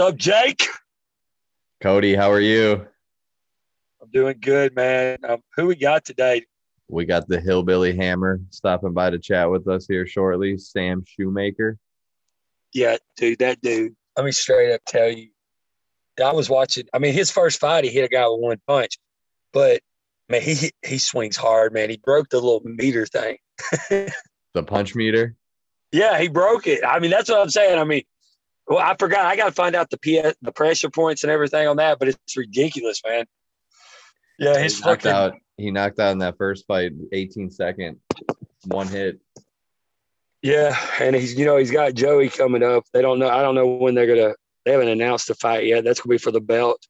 up, 0.00 0.16
Jake? 0.16 0.66
Cody, 1.80 2.14
how 2.14 2.32
are 2.32 2.40
you? 2.40 2.86
I'm 4.02 4.10
doing 4.10 4.38
good, 4.40 4.74
man. 4.74 5.18
Um, 5.28 5.42
who 5.56 5.66
we 5.66 5.76
got 5.76 6.04
today? 6.04 6.44
We 6.88 7.04
got 7.04 7.28
the 7.28 7.38
Hillbilly 7.38 7.94
Hammer 7.94 8.40
stopping 8.50 8.92
by 8.92 9.10
to 9.10 9.18
chat 9.18 9.50
with 9.50 9.68
us 9.68 9.86
here 9.86 10.06
shortly. 10.06 10.58
Sam 10.58 11.04
Shewmaker. 11.04 11.76
Yeah, 12.72 12.96
dude, 13.16 13.38
that 13.40 13.60
dude. 13.60 13.94
Let 14.16 14.24
me 14.24 14.32
straight 14.32 14.72
up 14.72 14.80
tell 14.86 15.08
you. 15.08 15.28
I 16.22 16.32
was 16.32 16.50
watching. 16.50 16.86
I 16.92 16.98
mean, 16.98 17.14
his 17.14 17.30
first 17.30 17.60
fight, 17.60 17.84
he 17.84 17.90
hit 17.90 18.04
a 18.04 18.08
guy 18.08 18.26
with 18.28 18.40
one 18.40 18.60
punch, 18.66 18.98
but 19.52 19.80
man, 20.28 20.42
he 20.42 20.70
he 20.84 20.98
swings 20.98 21.36
hard, 21.36 21.72
man. 21.72 21.90
He 21.90 21.98
broke 21.98 22.28
the 22.30 22.40
little 22.40 22.62
meter 22.64 23.06
thing. 23.06 23.36
the 24.54 24.62
punch 24.66 24.94
meter. 24.94 25.36
Yeah, 25.92 26.18
he 26.18 26.28
broke 26.28 26.66
it. 26.66 26.84
I 26.84 26.98
mean, 26.98 27.10
that's 27.10 27.28
what 27.30 27.40
I'm 27.40 27.50
saying. 27.50 27.78
I 27.78 27.84
mean, 27.84 28.02
well, 28.70 28.78
I 28.78 28.94
forgot. 28.96 29.26
I 29.26 29.34
got 29.34 29.46
to 29.46 29.52
find 29.52 29.74
out 29.74 29.90
the 29.90 29.98
PS, 29.98 30.36
the 30.42 30.52
pressure 30.52 30.90
points 30.90 31.24
and 31.24 31.30
everything 31.30 31.66
on 31.66 31.76
that, 31.78 31.98
but 31.98 32.06
it's 32.06 32.36
ridiculous, 32.36 33.02
man. 33.04 33.26
Yeah, 34.38 34.58
his 34.58 34.78
he 34.78 34.84
knocked 34.84 35.02
fucking, 35.02 35.10
out. 35.10 35.34
He 35.56 35.70
knocked 35.72 35.98
out 35.98 36.12
in 36.12 36.18
that 36.18 36.38
first 36.38 36.66
fight, 36.68 36.92
18 37.12 37.50
second, 37.50 37.98
one 38.66 38.86
hit. 38.86 39.20
Yeah, 40.40 40.74
and 41.00 41.16
he's 41.16 41.34
you 41.34 41.44
know 41.44 41.56
he's 41.56 41.72
got 41.72 41.94
Joey 41.94 42.28
coming 42.28 42.62
up. 42.62 42.84
They 42.94 43.02
don't 43.02 43.18
know. 43.18 43.28
I 43.28 43.42
don't 43.42 43.56
know 43.56 43.66
when 43.66 43.94
they're 43.94 44.06
gonna. 44.06 44.34
They 44.64 44.72
haven't 44.72 44.88
announced 44.88 45.26
the 45.26 45.34
fight 45.34 45.66
yet. 45.66 45.84
That's 45.84 46.00
gonna 46.00 46.14
be 46.14 46.18
for 46.18 46.30
the 46.30 46.40
belt. 46.40 46.86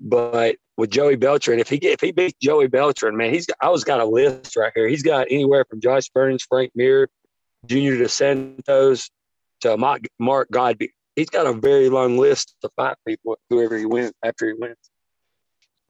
But 0.00 0.56
with 0.76 0.90
Joey 0.90 1.16
Beltran, 1.16 1.60
if 1.60 1.68
he 1.70 1.76
if 1.76 2.00
he 2.00 2.10
beats 2.10 2.36
Joey 2.42 2.66
Beltran, 2.66 3.16
man, 3.16 3.32
he's 3.32 3.46
I 3.60 3.70
was 3.70 3.84
got 3.84 4.00
a 4.00 4.04
list 4.04 4.56
right 4.56 4.72
here. 4.74 4.88
He's 4.88 5.04
got 5.04 5.28
anywhere 5.30 5.64
from 5.64 5.80
Josh 5.80 6.08
Burns, 6.10 6.42
Frank 6.42 6.72
Mir, 6.74 7.08
Junior 7.64 8.06
Santos 8.08 9.10
to 9.60 9.76
Mark, 9.78 10.02
Mark 10.18 10.50
Godbeer. 10.50 10.90
He's 11.16 11.30
got 11.30 11.46
a 11.46 11.52
very 11.52 11.88
long 11.88 12.18
list 12.18 12.54
to 12.62 12.70
fight 12.76 12.96
people 13.06 13.38
whoever 13.48 13.78
he 13.78 13.86
wins 13.86 14.12
after 14.22 14.46
he 14.46 14.52
wins. 14.52 14.76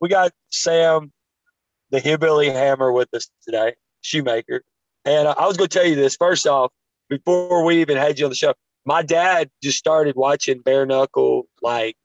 We 0.00 0.08
got 0.08 0.32
Sam, 0.50 1.12
the 1.90 2.00
hillbilly 2.00 2.50
hammer, 2.50 2.92
with 2.92 3.08
us 3.14 3.30
today, 3.44 3.74
Shewmaker. 4.02 4.60
And 5.04 5.28
uh, 5.28 5.34
I 5.38 5.46
was 5.46 5.56
going 5.56 5.68
to 5.68 5.78
tell 5.78 5.86
you 5.86 5.94
this 5.94 6.16
first 6.16 6.46
off 6.46 6.72
before 7.08 7.64
we 7.64 7.80
even 7.80 7.96
had 7.96 8.18
you 8.18 8.26
on 8.26 8.30
the 8.30 8.36
show. 8.36 8.54
My 8.84 9.02
dad 9.02 9.50
just 9.62 9.78
started 9.78 10.14
watching 10.14 10.60
bare 10.60 10.84
knuckle 10.84 11.46
like 11.62 11.96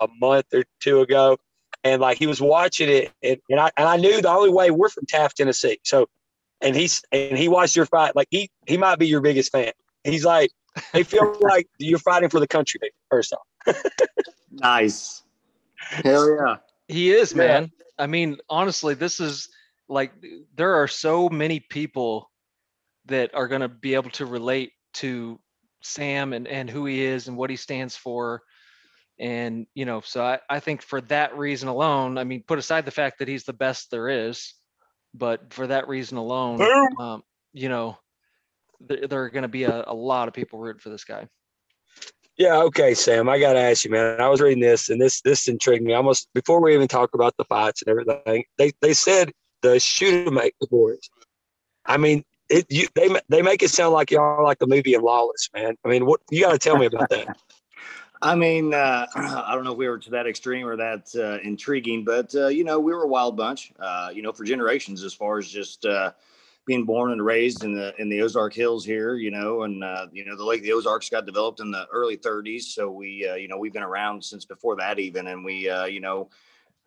a 0.00 0.08
month 0.20 0.46
or 0.54 0.64
two 0.80 1.00
ago, 1.00 1.36
and 1.82 2.00
like 2.00 2.18
he 2.18 2.26
was 2.26 2.40
watching 2.40 2.88
it, 2.88 3.12
and, 3.22 3.38
and 3.50 3.58
I 3.58 3.70
and 3.76 3.88
I 3.88 3.96
knew 3.96 4.22
the 4.22 4.30
only 4.30 4.50
way 4.50 4.70
we're 4.70 4.88
from 4.88 5.06
Taft, 5.06 5.38
Tennessee. 5.38 5.80
So, 5.84 6.06
and 6.60 6.76
he's 6.76 7.02
and 7.10 7.36
he 7.36 7.48
watched 7.48 7.74
your 7.74 7.86
fight. 7.86 8.14
Like 8.14 8.28
he 8.30 8.50
he 8.66 8.76
might 8.76 9.00
be 9.00 9.08
your 9.08 9.20
biggest 9.20 9.50
fan. 9.50 9.72
He's 10.04 10.24
like 10.24 10.50
they 10.92 11.02
feel 11.02 11.36
like 11.40 11.68
you're 11.78 11.98
fighting 11.98 12.28
for 12.28 12.40
the 12.40 12.46
country. 12.46 12.80
First 13.10 13.32
off, 13.32 13.82
nice. 14.50 15.22
Hell 15.76 16.28
yeah. 16.28 16.56
He 16.88 17.10
is, 17.10 17.34
man. 17.34 17.70
I 17.98 18.06
mean, 18.06 18.38
honestly, 18.48 18.94
this 18.94 19.20
is 19.20 19.48
like 19.88 20.12
there 20.54 20.74
are 20.74 20.88
so 20.88 21.28
many 21.28 21.60
people 21.60 22.30
that 23.06 23.34
are 23.34 23.48
going 23.48 23.62
to 23.62 23.68
be 23.68 23.94
able 23.94 24.10
to 24.10 24.26
relate 24.26 24.72
to 24.94 25.40
Sam 25.82 26.32
and, 26.32 26.46
and 26.46 26.68
who 26.68 26.86
he 26.86 27.02
is 27.02 27.28
and 27.28 27.36
what 27.36 27.50
he 27.50 27.56
stands 27.56 27.96
for. 27.96 28.42
And, 29.18 29.66
you 29.74 29.84
know, 29.84 30.00
so 30.00 30.24
I, 30.24 30.38
I 30.48 30.60
think 30.60 30.82
for 30.82 31.00
that 31.02 31.36
reason 31.36 31.68
alone, 31.68 32.18
I 32.18 32.24
mean, 32.24 32.44
put 32.46 32.58
aside 32.58 32.84
the 32.84 32.90
fact 32.90 33.18
that 33.18 33.28
he's 33.28 33.44
the 33.44 33.52
best 33.52 33.90
there 33.90 34.08
is, 34.08 34.54
but 35.14 35.52
for 35.52 35.66
that 35.66 35.88
reason 35.88 36.18
alone, 36.18 36.60
um, 37.00 37.22
you 37.52 37.68
know, 37.68 37.98
th- 38.86 39.08
there 39.08 39.24
are 39.24 39.30
going 39.30 39.42
to 39.42 39.48
be 39.48 39.64
a, 39.64 39.84
a 39.86 39.94
lot 39.94 40.28
of 40.28 40.34
people 40.34 40.58
rooting 40.58 40.80
for 40.80 40.90
this 40.90 41.04
guy. 41.04 41.28
Yeah, 42.36 42.58
okay, 42.62 42.94
Sam. 42.94 43.28
I 43.28 43.40
gotta 43.40 43.58
ask 43.58 43.84
you, 43.84 43.90
man. 43.90 44.20
I 44.20 44.28
was 44.28 44.40
reading 44.40 44.62
this, 44.62 44.90
and 44.90 45.00
this 45.00 45.20
this 45.22 45.48
intrigued 45.48 45.82
me 45.82 45.92
almost 45.94 46.28
before 46.34 46.62
we 46.62 46.72
even 46.72 46.86
talk 46.86 47.12
about 47.12 47.36
the 47.36 47.44
fights 47.44 47.82
and 47.82 47.90
everything. 47.90 48.44
They 48.58 48.70
they 48.80 48.94
said 48.94 49.32
the 49.62 49.70
Shewmaker 49.70 50.52
boys. 50.70 51.00
I 51.84 51.96
mean, 51.96 52.22
it 52.48 52.66
you 52.70 52.86
they 52.94 53.08
they 53.28 53.42
make 53.42 53.64
it 53.64 53.70
sound 53.70 53.92
like 53.92 54.12
y'all 54.12 54.44
like 54.44 54.60
the 54.60 54.68
movie 54.68 54.94
of 54.94 55.02
Lawless, 55.02 55.50
man. 55.52 55.76
I 55.84 55.88
mean, 55.88 56.06
what 56.06 56.20
you 56.30 56.42
got 56.42 56.52
to 56.52 56.58
tell 56.58 56.78
me 56.78 56.86
about 56.86 57.10
that? 57.10 57.36
I 58.22 58.34
mean, 58.34 58.74
uh, 58.74 59.06
I 59.14 59.54
don't 59.54 59.64
know 59.64 59.72
if 59.72 59.78
we 59.78 59.88
were 59.88 59.98
to 59.98 60.10
that 60.10 60.26
extreme 60.26 60.66
or 60.66 60.76
that 60.76 61.10
uh, 61.16 61.38
intriguing, 61.42 62.04
but 62.04 62.32
uh, 62.36 62.48
you 62.48 62.62
know, 62.64 62.78
we 62.78 62.92
were 62.92 63.02
a 63.02 63.08
wild 63.08 63.36
bunch. 63.36 63.72
Uh, 63.80 64.10
you 64.12 64.22
know, 64.22 64.32
for 64.32 64.44
generations, 64.44 65.02
as 65.02 65.14
far 65.14 65.38
as 65.38 65.48
just 65.48 65.84
uh, 65.84 66.12
being 66.68 66.84
born 66.84 67.10
and 67.10 67.24
raised 67.24 67.64
in 67.64 67.74
the 67.74 67.92
in 67.98 68.08
the 68.08 68.22
Ozark 68.22 68.52
Hills 68.52 68.84
here, 68.84 69.14
you 69.14 69.32
know, 69.32 69.62
and 69.62 69.82
uh, 69.82 70.06
you 70.12 70.24
know 70.24 70.36
the 70.36 70.44
Lake 70.44 70.62
the 70.62 70.72
Ozarks 70.72 71.08
got 71.08 71.26
developed 71.26 71.60
in 71.60 71.72
the 71.72 71.86
early 71.92 72.16
30s, 72.16 72.62
so 72.62 72.90
we 72.90 73.26
uh, 73.26 73.34
you 73.34 73.48
know 73.48 73.56
we've 73.56 73.72
been 73.72 73.82
around 73.82 74.22
since 74.22 74.44
before 74.44 74.76
that 74.76 75.00
even, 75.00 75.26
and 75.26 75.44
we 75.44 75.68
uh, 75.68 75.86
you 75.86 76.00
know 76.00 76.28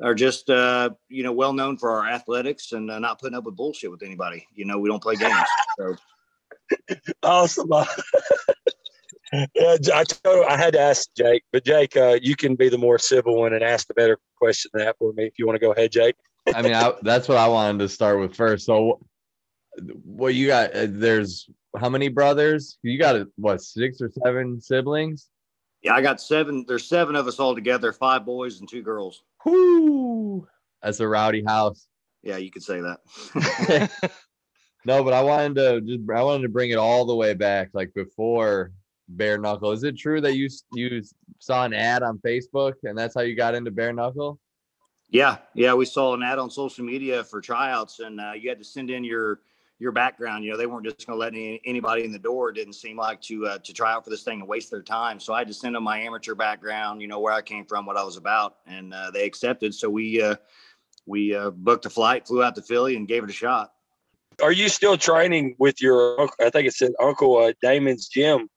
are 0.02 0.14
just 0.14 0.50
uh, 0.50 0.92
you 1.09 1.24
know 1.24 1.34
well 1.34 1.52
known 1.52 1.78
for 1.78 1.92
our 1.92 2.08
athletics 2.08 2.72
and 2.72 2.90
uh, 2.90 3.00
not 3.00 3.19
putting 3.19 3.36
up 3.36 3.44
with 3.44 3.56
bullshit 3.56 3.92
with 3.92 4.03
anybody. 4.03 4.47
You 4.53 4.66
know, 4.66 4.78
we 4.78 4.88
don't 4.88 5.02
play 5.02 5.16
games. 5.16 5.36
So 5.78 5.96
awesome. 7.24 7.69
yeah, 9.34 9.78
I 9.94 10.03
told 10.03 10.46
I 10.46 10.58
had 10.58 10.74
to 10.74 10.80
ask 10.80 11.09
Jake, 11.18 11.44
but 11.52 11.66
Jake, 11.66 11.98
uh, 11.98 12.19
you 12.22 12.36
can 12.36 12.56
be 12.56 12.69
the 12.69 12.78
more 12.78 13.00
civil 13.00 13.40
one 13.40 13.53
and 13.53 13.63
ask 13.63 13.88
the 13.88 13.96
better 13.96 14.19
question 14.38 14.69
than 14.74 14.86
that 14.86 14.98
for 15.00 15.12
me 15.13 15.25
if 15.25 15.40
you 15.40 15.48
want 15.48 15.56
to 15.56 15.66
go 15.66 15.72
ahead, 15.72 15.92
Jake. 15.92 16.16
I 16.53 16.62
mean, 16.62 16.74
I, 16.74 16.94
that's 17.02 17.28
what 17.28 17.38
I 17.38 17.48
wanted 17.48 17.80
to 17.80 17.90
start 17.90 18.19
with 18.19 18.36
first. 18.36 18.66
So, 18.66 19.00
what 20.03 20.33
you 20.35 20.47
got? 20.47 20.75
Uh, 20.75 20.87
there's 20.89 21.49
how 21.77 21.89
many 21.89 22.09
brothers? 22.09 22.77
You 22.83 22.97
got 22.99 23.27
what 23.35 23.61
six 23.61 24.01
or 24.01 24.09
seven 24.23 24.59
siblings? 24.61 25.29
yeah, 25.81 25.95
I 25.95 26.01
got 26.01 26.21
seven. 26.21 26.65
There's 26.67 26.87
seven 26.87 27.15
of 27.15 27.27
us 27.27 27.39
all 27.39 27.55
together, 27.55 27.91
five 27.91 28.25
boys 28.25 28.59
and 28.59 28.69
two 28.69 28.83
girls. 28.83 29.23
Whoo! 29.45 30.47
That's 30.81 30.99
a 30.99 31.07
rowdy 31.07 31.43
house. 31.45 31.87
Yeah, 32.21 32.37
you 32.37 32.51
could 32.51 32.63
say 32.63 32.81
that. 32.81 33.89
no, 34.85 35.03
but 35.03 35.13
I 35.13 35.21
wanted 35.21 35.55
to 35.55 35.81
just 35.81 36.09
I 36.13 36.21
wanted 36.21 36.43
to 36.43 36.49
bring 36.49 36.69
it 36.69 36.77
all 36.77 37.05
the 37.05 37.15
way 37.15 37.33
back, 37.33 37.69
like 37.73 37.93
before 37.95 38.71
bare 39.07 39.39
knuckle. 39.39 39.71
Is 39.71 39.83
it 39.83 39.97
true 39.97 40.21
that 40.21 40.35
you 40.35 40.49
you 40.73 41.01
saw 41.39 41.65
an 41.65 41.73
ad 41.73 42.03
on 42.03 42.19
Facebook 42.19 42.73
and 42.83 42.95
that's 42.97 43.15
how 43.15 43.21
you 43.21 43.35
got 43.35 43.55
into 43.55 43.71
bare 43.71 43.93
knuckle? 43.93 44.39
Yeah, 45.09 45.39
yeah, 45.55 45.73
we 45.73 45.85
saw 45.85 46.13
an 46.13 46.23
ad 46.23 46.39
on 46.39 46.49
social 46.49 46.85
media 46.85 47.23
for 47.23 47.41
tryouts, 47.41 47.99
and 47.99 48.21
uh, 48.21 48.31
you 48.31 48.47
had 48.47 48.59
to 48.59 48.63
send 48.63 48.89
in 48.89 49.03
your 49.03 49.41
your 49.81 49.92
background. 49.92 50.46
You 50.46 50.52
know, 50.52 50.58
they 50.58 50.68
weren't 50.68 50.86
just 50.86 51.08
going 51.08 51.18
to 51.18 51.19
let 51.19 51.34
any, 51.34 51.59
anybody 51.66 52.06
in 52.06 52.12
the 52.12 52.19
door. 52.19 52.52
Didn't 52.52 52.74
seem 52.74 52.97
like 52.97 53.19
to 53.24 53.47
uh, 53.47 53.58
to 53.58 53.74
try 53.74 53.92
out 53.92 54.03
for 54.03 54.12
this 54.12 54.22
thing 54.22 54.40
and 54.40 54.47
waste 54.47 54.69
their 54.69 54.84
time. 54.84 55.19
So 55.19 55.34
I 55.34 55.40
had 55.40 55.47
to 55.47 55.53
send 55.53 55.74
them 55.74 55.84
my 55.84 56.00
amateur 56.00 56.36
background. 56.36 57.02
You 57.02 57.08
know, 57.08 57.19
where 57.19 57.34
I 57.34 57.42
came 57.42 57.66
from, 57.66 57.88
what 57.88 57.97
I 57.97 58.03
was 58.03 58.16
about, 58.16 58.58
and 58.68 58.94
uh, 58.94 59.09
they 59.12 59.25
accepted. 59.25 59.74
So 59.74 59.90
we 59.90 60.22
uh, 60.22 60.36
we 61.08 61.36
uh, 61.36 61.50
booked 61.50 61.88
a 61.88 61.90
flight, 61.90 62.28
flew 62.28 62.44
out 62.44 62.53
to 62.56 62.62
Philly, 62.62 62.96
and 62.96 63.08
gave 63.08 63.24
it 63.24 63.30
a 63.31 63.34
shot. 63.34 63.74
Are 64.42 64.52
you 64.52 64.69
still 64.69 64.97
training 64.97 65.56
with 65.58 65.81
your? 65.81 66.30
I 66.40 66.52
think 66.52 66.68
it's 66.68 66.81
in 66.84 66.94
Uncle 67.02 67.38
uh, 67.38 67.53
Damon's 67.63 68.08
gym 68.08 68.50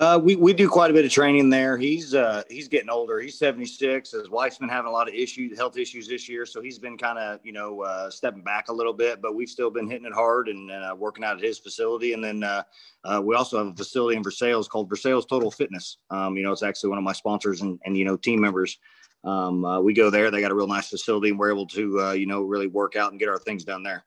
uh, 0.00 0.18
we 0.22 0.34
we 0.34 0.54
do 0.54 0.66
quite 0.66 0.90
a 0.90 0.94
bit 0.94 1.04
of 1.04 1.10
training 1.10 1.50
there. 1.50 1.76
He's 1.76 2.14
uh, 2.14 2.42
he's 2.48 2.68
getting 2.68 2.88
older. 2.88 3.20
He's 3.20 3.38
76. 3.38 4.12
His 4.12 4.30
wife's 4.30 4.56
been 4.56 4.70
having 4.70 4.88
a 4.88 4.90
lot 4.90 5.08
of 5.08 5.14
issues, 5.14 5.58
health 5.58 5.76
issues 5.76 6.08
this 6.08 6.26
year, 6.26 6.46
so 6.46 6.62
he's 6.62 6.78
been 6.78 6.96
kind 6.96 7.18
of 7.18 7.38
you 7.44 7.52
know 7.52 7.82
uh, 7.82 8.08
stepping 8.08 8.42
back 8.42 8.70
a 8.70 8.72
little 8.72 8.94
bit. 8.94 9.20
But 9.20 9.34
we've 9.34 9.50
still 9.50 9.70
been 9.70 9.90
hitting 9.90 10.06
it 10.06 10.14
hard 10.14 10.48
and 10.48 10.70
uh, 10.70 10.96
working 10.98 11.22
out 11.22 11.36
at 11.36 11.44
his 11.44 11.58
facility. 11.58 12.14
And 12.14 12.24
then 12.24 12.42
uh, 12.42 12.62
uh, 13.04 13.20
we 13.22 13.34
also 13.34 13.58
have 13.58 13.66
a 13.66 13.76
facility 13.76 14.16
in 14.16 14.22
Versailles 14.22 14.66
called 14.68 14.88
Versailles 14.88 15.20
Total 15.28 15.50
Fitness. 15.50 15.98
Um, 16.08 16.34
you 16.34 16.44
know, 16.44 16.52
it's 16.52 16.62
actually 16.62 16.88
one 16.88 16.98
of 16.98 17.04
my 17.04 17.12
sponsors 17.12 17.60
and, 17.60 17.78
and 17.84 17.94
you 17.94 18.06
know 18.06 18.16
team 18.16 18.40
members. 18.40 18.78
Um, 19.24 19.84
we 19.84 19.92
go 19.92 20.08
there. 20.08 20.30
They 20.30 20.40
got 20.40 20.50
a 20.50 20.54
real 20.54 20.66
nice 20.66 20.88
facility, 20.88 21.28
and 21.28 21.38
we're 21.38 21.52
able 21.52 21.66
to 21.66 22.14
you 22.16 22.26
know 22.26 22.40
really 22.40 22.68
work 22.68 22.96
out 22.96 23.10
and 23.10 23.20
get 23.20 23.28
our 23.28 23.38
things 23.38 23.64
done 23.64 23.82
there. 23.82 24.06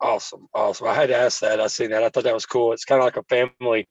Awesome, 0.00 0.46
awesome. 0.54 0.86
I 0.86 0.94
had 0.94 1.08
to 1.08 1.16
ask 1.16 1.40
that. 1.40 1.60
I 1.60 1.66
seen 1.66 1.90
that. 1.90 2.04
I 2.04 2.08
thought 2.08 2.22
that 2.22 2.34
was 2.34 2.46
cool. 2.46 2.72
It's 2.72 2.84
kind 2.84 3.00
of 3.00 3.04
like 3.04 3.16
a 3.16 3.24
family 3.24 3.88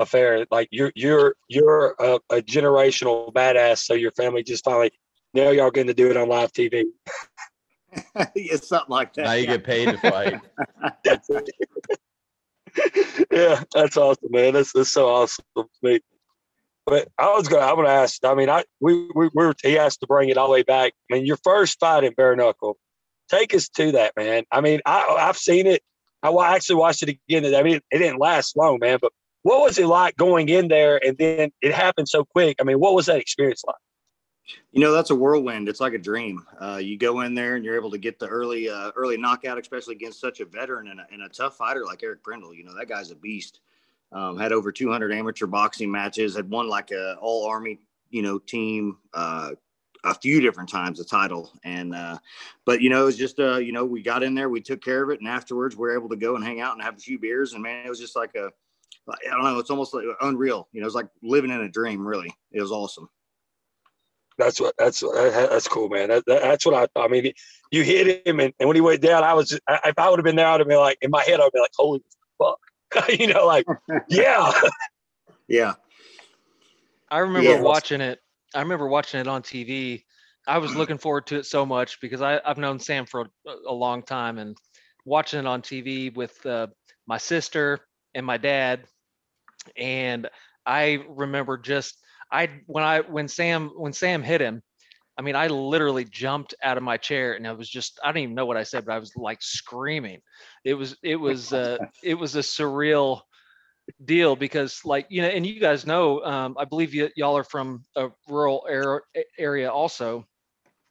affair. 0.00 0.46
Like 0.50 0.68
you're 0.72 0.90
you're 0.96 1.36
you're 1.48 1.94
a, 1.98 2.18
a, 2.30 2.42
generational 2.42 3.32
badass. 3.32 3.84
So 3.84 3.94
your 3.94 4.10
family 4.12 4.42
just 4.42 4.64
finally 4.64 4.92
now 5.34 5.50
y'all 5.50 5.70
getting 5.70 5.88
to 5.88 5.94
do 5.94 6.10
it 6.10 6.16
on 6.16 6.28
live 6.28 6.52
TV. 6.52 6.84
it's 8.34 8.68
something 8.68 8.90
like 8.90 9.14
that. 9.14 9.24
Now 9.24 9.32
you 9.32 9.46
get 9.46 9.62
paid 9.62 9.86
to 9.86 9.98
fight. 9.98 10.40
yeah, 13.30 13.62
that's 13.72 13.96
awesome, 13.96 14.30
man. 14.30 14.54
That's 14.54 14.72
that's 14.72 14.90
so 14.90 15.08
awesome 15.08 15.44
to 15.56 15.68
me. 15.82 16.00
But 16.86 17.08
I 17.18 17.32
was 17.32 17.46
gonna 17.46 17.66
I'm 17.66 17.76
gonna 17.76 17.88
ask. 17.88 18.24
I 18.24 18.34
mean, 18.34 18.48
I 18.48 18.64
we 18.80 19.08
we, 19.14 19.30
we 19.34 19.46
were 19.46 19.54
he 19.62 19.78
asked 19.78 20.00
to 20.00 20.06
bring 20.06 20.30
it 20.30 20.38
all 20.38 20.48
the 20.48 20.54
way 20.54 20.62
back. 20.62 20.94
I 21.10 21.14
mean, 21.14 21.26
your 21.26 21.38
first 21.44 21.78
fight 21.78 22.04
in 22.04 22.14
bare 22.14 22.34
knuckle. 22.34 22.78
Take 23.28 23.54
us 23.54 23.68
to 23.68 23.92
that, 23.92 24.14
man. 24.16 24.42
I 24.50 24.60
mean, 24.60 24.80
I 24.84 25.16
I've 25.20 25.36
seen 25.36 25.68
it. 25.68 25.82
I 26.22 26.30
actually 26.54 26.76
watched 26.76 27.02
it 27.02 27.18
again. 27.28 27.54
I 27.54 27.62
mean, 27.62 27.80
it 27.90 27.98
didn't 27.98 28.18
last 28.18 28.56
long, 28.56 28.78
man. 28.80 28.98
But 29.00 29.12
what 29.42 29.62
was 29.62 29.78
it 29.78 29.86
like 29.86 30.16
going 30.16 30.48
in 30.48 30.68
there 30.68 31.00
and 31.04 31.16
then 31.16 31.50
it 31.60 31.72
happened 31.72 32.08
so 32.08 32.24
quick? 32.24 32.56
I 32.60 32.64
mean, 32.64 32.78
what 32.78 32.94
was 32.94 33.06
that 33.06 33.18
experience 33.18 33.62
like? 33.66 33.76
You 34.72 34.80
know, 34.80 34.92
that's 34.92 35.10
a 35.10 35.14
whirlwind. 35.14 35.68
It's 35.68 35.80
like 35.80 35.94
a 35.94 35.98
dream. 35.98 36.44
Uh, 36.60 36.80
you 36.82 36.98
go 36.98 37.20
in 37.20 37.34
there 37.34 37.56
and 37.56 37.64
you're 37.64 37.76
able 37.76 37.90
to 37.92 37.98
get 37.98 38.18
the 38.18 38.26
early, 38.26 38.68
uh, 38.68 38.90
early 38.96 39.16
knockout, 39.16 39.58
especially 39.58 39.94
against 39.94 40.20
such 40.20 40.40
a 40.40 40.44
veteran 40.44 40.88
and 40.88 41.00
a, 41.00 41.06
and 41.12 41.22
a, 41.22 41.28
tough 41.28 41.56
fighter 41.56 41.84
like 41.84 42.02
Eric 42.02 42.22
Prindle. 42.22 42.54
You 42.54 42.64
know, 42.64 42.74
that 42.76 42.88
guy's 42.88 43.10
a 43.10 43.16
beast. 43.16 43.60
Um, 44.12 44.38
had 44.38 44.52
over 44.52 44.72
200 44.72 45.12
amateur 45.12 45.46
boxing 45.46 45.90
matches. 45.90 46.34
Had 46.34 46.50
won 46.50 46.68
like 46.68 46.90
a 46.90 47.14
all 47.20 47.46
army, 47.46 47.78
you 48.10 48.22
know, 48.22 48.38
team 48.38 48.98
uh, 49.14 49.52
a 50.04 50.14
few 50.14 50.40
different 50.40 50.68
times 50.68 50.98
the 50.98 51.04
title. 51.04 51.52
And 51.62 51.94
uh, 51.94 52.18
but 52.64 52.80
you 52.80 52.90
know, 52.90 53.02
it 53.02 53.06
was 53.06 53.16
just 53.16 53.38
uh, 53.38 53.58
you 53.58 53.72
know, 53.72 53.84
we 53.84 54.02
got 54.02 54.22
in 54.22 54.34
there, 54.34 54.48
we 54.48 54.60
took 54.60 54.82
care 54.82 55.02
of 55.02 55.10
it, 55.10 55.20
and 55.20 55.28
afterwards 55.28 55.76
we 55.76 55.88
are 55.88 55.94
able 55.94 56.08
to 56.08 56.16
go 56.16 56.34
and 56.34 56.44
hang 56.44 56.60
out 56.60 56.74
and 56.74 56.82
have 56.82 56.96
a 56.96 57.00
few 57.00 57.18
beers. 57.18 57.52
And 57.52 57.62
man, 57.62 57.86
it 57.86 57.88
was 57.88 58.00
just 58.00 58.16
like 58.16 58.34
a 58.34 58.50
I 59.10 59.30
don't 59.30 59.44
know, 59.44 59.58
it's 59.58 59.70
almost 59.70 59.94
like 59.94 60.04
unreal. 60.20 60.68
You 60.72 60.80
know, 60.80 60.86
it's 60.86 60.96
like 60.96 61.08
living 61.22 61.50
in 61.50 61.60
a 61.60 61.68
dream. 61.68 62.06
Really, 62.06 62.32
it 62.52 62.60
was 62.60 62.72
awesome. 62.72 63.08
That's 64.38 64.60
what 64.60 64.74
that's 64.78 65.00
that's 65.00 65.68
cool, 65.68 65.88
man. 65.88 66.08
That, 66.08 66.24
that, 66.26 66.42
that's 66.42 66.64
what 66.64 66.90
I. 66.96 67.00
I 67.00 67.08
mean, 67.08 67.32
you 67.70 67.82
hit 67.82 68.26
him, 68.26 68.40
and, 68.40 68.54
and 68.58 68.68
when 68.68 68.76
he 68.76 68.80
went 68.80 69.02
down, 69.02 69.22
I 69.22 69.34
was. 69.34 69.50
Just, 69.50 69.62
I, 69.68 69.80
if 69.86 69.98
I 69.98 70.08
would 70.08 70.18
have 70.18 70.24
been 70.24 70.36
there, 70.36 70.46
I'd 70.46 70.60
have 70.60 70.68
been 70.68 70.78
like 70.78 70.98
in 71.02 71.10
my 71.10 71.22
head, 71.22 71.40
I'd 71.40 71.52
be 71.52 71.60
like, 71.60 71.70
"Holy 71.76 72.02
fuck!" 72.38 72.58
you 73.18 73.26
know, 73.26 73.46
like, 73.46 73.66
yeah, 74.08 74.52
yeah. 75.46 75.74
I 77.10 77.18
remember 77.18 77.50
yeah. 77.50 77.60
watching 77.60 78.00
it. 78.00 78.20
I 78.54 78.60
remember 78.60 78.88
watching 78.88 79.20
it 79.20 79.28
on 79.28 79.42
TV. 79.42 80.04
I 80.48 80.58
was 80.58 80.74
looking 80.74 80.98
forward 80.98 81.26
to 81.26 81.36
it 81.36 81.46
so 81.46 81.66
much 81.66 82.00
because 82.00 82.22
I, 82.22 82.40
I've 82.44 82.58
known 82.58 82.80
Sam 82.80 83.04
for 83.04 83.28
a, 83.46 83.54
a 83.68 83.72
long 83.74 84.02
time, 84.02 84.38
and 84.38 84.56
watching 85.04 85.40
it 85.40 85.46
on 85.46 85.60
TV 85.60 86.14
with 86.14 86.44
uh, 86.46 86.68
my 87.06 87.18
sister 87.18 87.80
and 88.14 88.24
my 88.24 88.38
dad, 88.38 88.84
and 89.76 90.28
I 90.66 91.04
remember 91.08 91.56
just 91.58 91.98
I 92.30 92.48
when 92.66 92.84
I 92.84 93.00
when 93.00 93.28
Sam 93.28 93.70
when 93.76 93.92
Sam 93.92 94.22
hit 94.22 94.40
him, 94.40 94.62
I 95.18 95.22
mean, 95.22 95.36
I 95.36 95.48
literally 95.48 96.04
jumped 96.04 96.54
out 96.62 96.76
of 96.76 96.82
my 96.82 96.96
chair 96.96 97.34
and 97.34 97.46
I 97.46 97.52
was 97.52 97.68
just 97.68 97.98
I 98.04 98.12
don't 98.12 98.22
even 98.22 98.34
know 98.34 98.46
what 98.46 98.56
I 98.56 98.64
said, 98.64 98.84
but 98.86 98.92
I 98.94 98.98
was 98.98 99.12
like 99.16 99.42
screaming. 99.42 100.20
It 100.64 100.74
was 100.74 100.96
it 101.02 101.16
was 101.16 101.52
uh 101.52 101.78
it 102.02 102.14
was 102.14 102.36
a 102.36 102.40
surreal 102.40 103.22
deal 104.04 104.36
because 104.36 104.84
like 104.84 105.06
you 105.10 105.22
know 105.22 105.28
and 105.28 105.46
you 105.46 105.54
guys 105.54 105.78
know 105.78 106.16
um 106.16 106.48
I 106.52 106.58
believe 106.58 106.86
y- 106.88 107.04
y'all 107.10 107.30
are 107.30 107.38
from 107.38 107.80
a 107.94 108.08
rural 108.28 108.64
er- 108.68 109.04
area 109.38 109.70
also. 109.70 110.24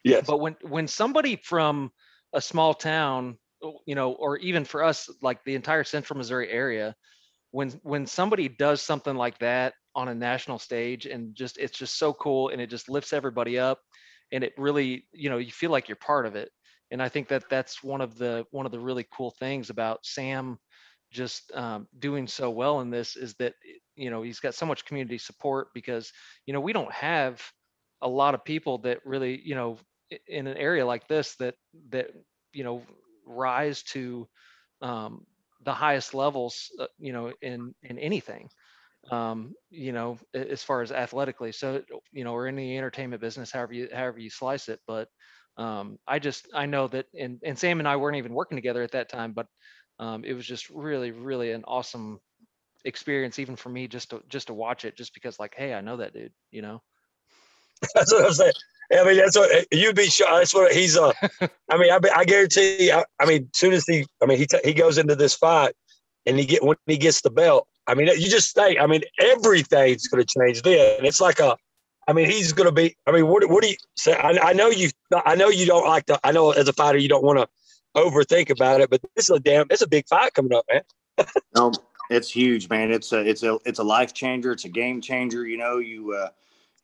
Yes. 0.03 0.27
But 0.27 0.39
when 0.39 0.55
when 0.61 0.87
somebody 0.87 1.35
from 1.37 1.91
a 2.33 2.41
small 2.41 2.73
town, 2.73 3.37
you 3.85 3.95
know, 3.95 4.11
or 4.13 4.37
even 4.37 4.65
for 4.65 4.83
us 4.83 5.09
like 5.21 5.43
the 5.43 5.55
entire 5.55 5.83
central 5.83 6.17
Missouri 6.17 6.49
area, 6.49 6.95
when 7.51 7.69
when 7.83 8.05
somebody 8.05 8.47
does 8.47 8.81
something 8.81 9.15
like 9.15 9.37
that 9.39 9.73
on 9.95 10.07
a 10.07 10.15
national 10.15 10.59
stage 10.59 11.05
and 11.05 11.35
just 11.35 11.57
it's 11.57 11.77
just 11.77 11.97
so 11.97 12.13
cool 12.13 12.49
and 12.49 12.61
it 12.61 12.69
just 12.69 12.89
lifts 12.89 13.13
everybody 13.13 13.57
up 13.57 13.79
and 14.31 14.43
it 14.43 14.53
really 14.57 15.07
you 15.11 15.29
know 15.29 15.37
you 15.37 15.51
feel 15.51 15.71
like 15.71 15.87
you're 15.87 15.95
part 15.95 16.25
of 16.25 16.35
it. 16.35 16.49
And 16.91 17.01
i 17.03 17.09
think 17.09 17.27
that 17.27 17.43
that's 17.49 17.83
one 17.83 18.01
of 18.01 18.17
the 18.17 18.45
one 18.51 18.65
of 18.65 18.71
the 18.71 18.79
really 18.79 19.05
cool 19.15 19.31
things 19.39 19.69
about 19.69 19.99
sam 20.03 20.57
just 21.11 21.51
um, 21.55 21.87
doing 21.97 22.27
so 22.27 22.49
well 22.49 22.81
in 22.81 22.89
this 22.89 23.15
is 23.15 23.33
that 23.35 23.53
you 23.95 24.09
know 24.09 24.21
he's 24.21 24.39
got 24.39 24.55
so 24.55 24.65
much 24.65 24.85
community 24.85 25.17
support 25.17 25.67
because 25.73 26.11
you 26.45 26.53
know 26.53 26.59
we 26.61 26.73
don't 26.73 26.91
have 26.91 27.41
a 28.01 28.07
lot 28.07 28.35
of 28.35 28.45
people 28.45 28.77
that 28.79 28.99
really 29.05 29.41
you 29.43 29.55
know 29.55 29.77
in 30.27 30.47
an 30.47 30.57
area 30.57 30.85
like 30.85 31.07
this 31.07 31.35
that 31.35 31.55
that 31.89 32.07
you 32.53 32.63
know 32.63 32.81
rise 33.25 33.83
to 33.83 34.27
um, 34.81 35.25
the 35.69 35.75
highest 35.75 36.13
levels 36.15 36.71
uh, 36.79 36.87
you 36.99 37.13
know 37.13 37.33
in 37.41 37.75
in 37.83 37.99
anything 37.99 38.49
um, 39.11 39.53
you 39.71 39.91
know, 39.91 40.17
as 40.33 40.63
far 40.63 40.81
as 40.81 40.91
athletically. 40.91 41.51
So, 41.51 41.83
you 42.11 42.23
know, 42.23 42.33
or 42.33 42.47
in 42.47 42.55
the 42.55 42.77
entertainment 42.77 43.21
business, 43.21 43.51
however 43.51 43.73
you 43.73 43.89
however 43.93 44.19
you 44.19 44.29
slice 44.29 44.69
it. 44.69 44.79
But 44.87 45.09
um, 45.57 45.97
I 46.07 46.19
just 46.19 46.47
I 46.53 46.65
know 46.67 46.87
that, 46.89 47.07
and 47.19 47.39
and 47.43 47.57
Sam 47.57 47.79
and 47.79 47.87
I 47.87 47.97
weren't 47.97 48.17
even 48.17 48.33
working 48.33 48.57
together 48.57 48.83
at 48.83 48.91
that 48.91 49.09
time, 49.09 49.33
but 49.33 49.47
um, 49.99 50.23
it 50.25 50.33
was 50.33 50.45
just 50.45 50.69
really 50.69 51.11
really 51.11 51.51
an 51.51 51.63
awesome 51.67 52.19
experience, 52.85 53.39
even 53.39 53.55
for 53.57 53.69
me, 53.69 53.87
just 53.87 54.11
to 54.11 54.23
just 54.29 54.47
to 54.47 54.53
watch 54.53 54.85
it, 54.85 54.97
just 54.97 55.13
because 55.13 55.39
like, 55.39 55.55
hey, 55.55 55.73
I 55.73 55.81
know 55.81 55.97
that 55.97 56.13
dude, 56.13 56.33
you 56.51 56.61
know. 56.61 56.81
That's 57.95 58.11
what 58.11 58.25
I'm 58.25 58.33
saying. 58.33 58.53
I 58.91 59.03
mean, 59.03 59.17
that's 59.17 59.37
what 59.37 59.67
you'd 59.71 59.95
be 59.95 60.07
sure. 60.07 60.25
That's 60.31 60.51
what 60.51 60.71
he's. 60.71 60.97
Uh, 60.97 61.13
I 61.69 61.77
mean, 61.77 61.91
I, 61.91 61.99
I 62.15 62.25
guarantee. 62.25 62.91
I, 62.91 63.05
I 63.19 63.27
mean, 63.27 63.43
as 63.43 63.59
soon 63.59 63.71
as 63.71 63.85
he, 63.85 64.07
I 64.19 64.25
mean, 64.25 64.39
he 64.39 64.47
t- 64.47 64.57
he 64.63 64.73
goes 64.73 64.97
into 64.97 65.15
this 65.15 65.35
fight, 65.35 65.75
and 66.25 66.39
he 66.39 66.45
get 66.47 66.63
when 66.63 66.75
he 66.87 66.97
gets 66.97 67.21
the 67.21 67.29
belt, 67.29 67.67
I 67.89 67.95
mean, 67.95 68.07
you 68.07 68.29
just 68.29 68.53
think, 68.53 68.79
I 68.79 68.85
mean, 68.85 69.01
everything's 69.19 70.07
going 70.07 70.23
to 70.23 70.39
change 70.39 70.61
then. 70.61 71.03
It's 71.03 71.19
like 71.19 71.39
a, 71.39 71.57
I 72.07 72.13
mean, 72.13 72.29
he's 72.29 72.53
going 72.53 72.67
to 72.67 72.71
be, 72.71 72.95
I 73.07 73.11
mean, 73.11 73.25
what, 73.25 73.49
what 73.49 73.63
do 73.63 73.69
you 73.69 73.77
say? 73.95 74.13
I, 74.13 74.37
I 74.49 74.53
know 74.53 74.67
you, 74.67 74.91
I 75.25 75.33
know 75.33 75.49
you 75.49 75.65
don't 75.65 75.87
like 75.87 76.05
to, 76.05 76.19
I 76.23 76.31
know 76.31 76.51
as 76.51 76.67
a 76.67 76.73
fighter, 76.73 76.99
you 76.99 77.09
don't 77.09 77.23
want 77.23 77.39
to 77.39 77.47
overthink 77.97 78.51
about 78.51 78.81
it, 78.81 78.91
but 78.91 79.01
this 79.15 79.27
is 79.27 79.35
a 79.35 79.39
damn, 79.39 79.65
it's 79.71 79.81
a 79.81 79.87
big 79.87 80.07
fight 80.07 80.35
coming 80.35 80.53
up, 80.53 80.65
man. 80.71 80.83
no, 81.55 81.71
it's 82.11 82.29
huge, 82.29 82.69
man. 82.69 82.91
It's 82.91 83.11
a, 83.11 83.27
it's 83.27 83.41
a, 83.41 83.57
it's 83.65 83.79
a 83.79 83.83
life 83.83 84.13
changer. 84.13 84.51
It's 84.51 84.65
a 84.65 84.69
game 84.69 85.01
changer. 85.01 85.47
You 85.47 85.57
know, 85.57 85.79
you, 85.79 86.13
uh, 86.13 86.29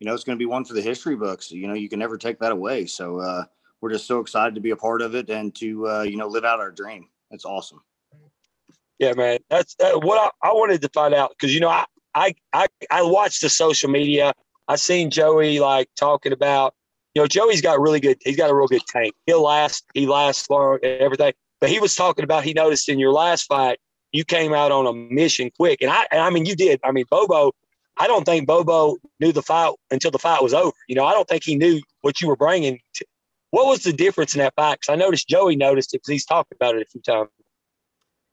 you 0.05 0.11
know, 0.11 0.13
it's 0.13 0.23
going 0.23 0.37
to 0.37 0.39
be 0.39 0.45
one 0.45 0.63
for 0.63 0.75
the 0.75 0.83
history 0.83 1.15
books. 1.15 1.51
You 1.51 1.67
know, 1.67 1.73
you 1.73 1.89
can 1.89 1.97
never 1.97 2.15
take 2.15 2.37
that 2.37 2.51
away. 2.51 2.85
So, 2.85 3.21
uh, 3.21 3.45
we're 3.81 3.89
just 3.89 4.05
so 4.05 4.19
excited 4.19 4.53
to 4.53 4.61
be 4.61 4.69
a 4.69 4.75
part 4.75 5.01
of 5.01 5.15
it 5.15 5.31
and 5.31 5.53
to, 5.55 5.87
uh, 5.87 6.01
you 6.03 6.15
know, 6.15 6.27
live 6.27 6.45
out 6.45 6.59
our 6.59 6.69
dream. 6.69 7.07
It's 7.31 7.43
awesome. 7.43 7.81
Yeah, 8.99 9.13
man. 9.13 9.39
That's 9.49 9.75
what 9.79 10.31
I, 10.43 10.49
I, 10.49 10.53
wanted 10.53 10.83
to 10.83 10.89
find 10.89 11.15
out 11.15 11.31
because 11.31 11.55
you 11.55 11.59
know 11.59 11.69
I, 11.69 11.85
I 12.13 12.35
I 12.53 12.67
I 12.91 13.01
watched 13.01 13.41
the 13.41 13.49
social 13.49 13.89
media. 13.89 14.31
I 14.67 14.75
seen 14.75 15.09
Joey 15.09 15.59
like 15.59 15.89
talking 15.97 16.31
about 16.31 16.75
you 17.15 17.23
know 17.23 17.27
Joey's 17.27 17.61
got 17.61 17.81
really 17.81 17.99
good. 17.99 18.17
He's 18.23 18.37
got 18.37 18.51
a 18.51 18.55
real 18.55 18.67
good 18.67 18.85
tank. 18.87 19.15
He'll 19.25 19.41
last. 19.41 19.85
He 19.95 20.05
lasts 20.05 20.49
long. 20.51 20.77
And 20.83 21.01
everything. 21.01 21.33
But 21.59 21.71
he 21.71 21.79
was 21.79 21.95
talking 21.95 22.23
about 22.23 22.43
he 22.43 22.53
noticed 22.53 22.89
in 22.89 22.99
your 22.99 23.11
last 23.11 23.47
fight 23.47 23.79
you 24.11 24.23
came 24.23 24.53
out 24.53 24.71
on 24.71 24.85
a 24.85 24.93
mission 24.93 25.49
quick, 25.57 25.81
and 25.81 25.89
I 25.89 26.05
and 26.11 26.21
I 26.21 26.29
mean 26.29 26.45
you 26.45 26.55
did. 26.55 26.79
I 26.83 26.91
mean 26.91 27.05
Bobo. 27.09 27.51
I 27.97 28.07
don't 28.07 28.25
think 28.25 28.47
Bobo 28.47 28.97
knew 29.19 29.31
the 29.31 29.41
fight 29.41 29.73
until 29.91 30.11
the 30.11 30.19
fight 30.19 30.43
was 30.43 30.53
over. 30.53 30.75
You 30.87 30.95
know, 30.95 31.05
I 31.05 31.13
don't 31.13 31.27
think 31.27 31.43
he 31.43 31.55
knew 31.55 31.81
what 32.01 32.21
you 32.21 32.27
were 32.27 32.35
bringing. 32.35 32.79
To, 32.95 33.05
what 33.51 33.67
was 33.67 33.83
the 33.83 33.93
difference 33.93 34.35
in 34.35 34.39
that 34.39 34.53
fight? 34.55 34.79
Because 34.81 34.93
I 34.93 34.95
noticed 34.95 35.29
Joey 35.29 35.55
noticed 35.55 35.93
it 35.93 35.99
because 35.99 36.11
he's 36.11 36.25
talked 36.25 36.51
about 36.51 36.75
it 36.75 36.81
a 36.81 36.85
few 36.85 37.01
times. 37.01 37.29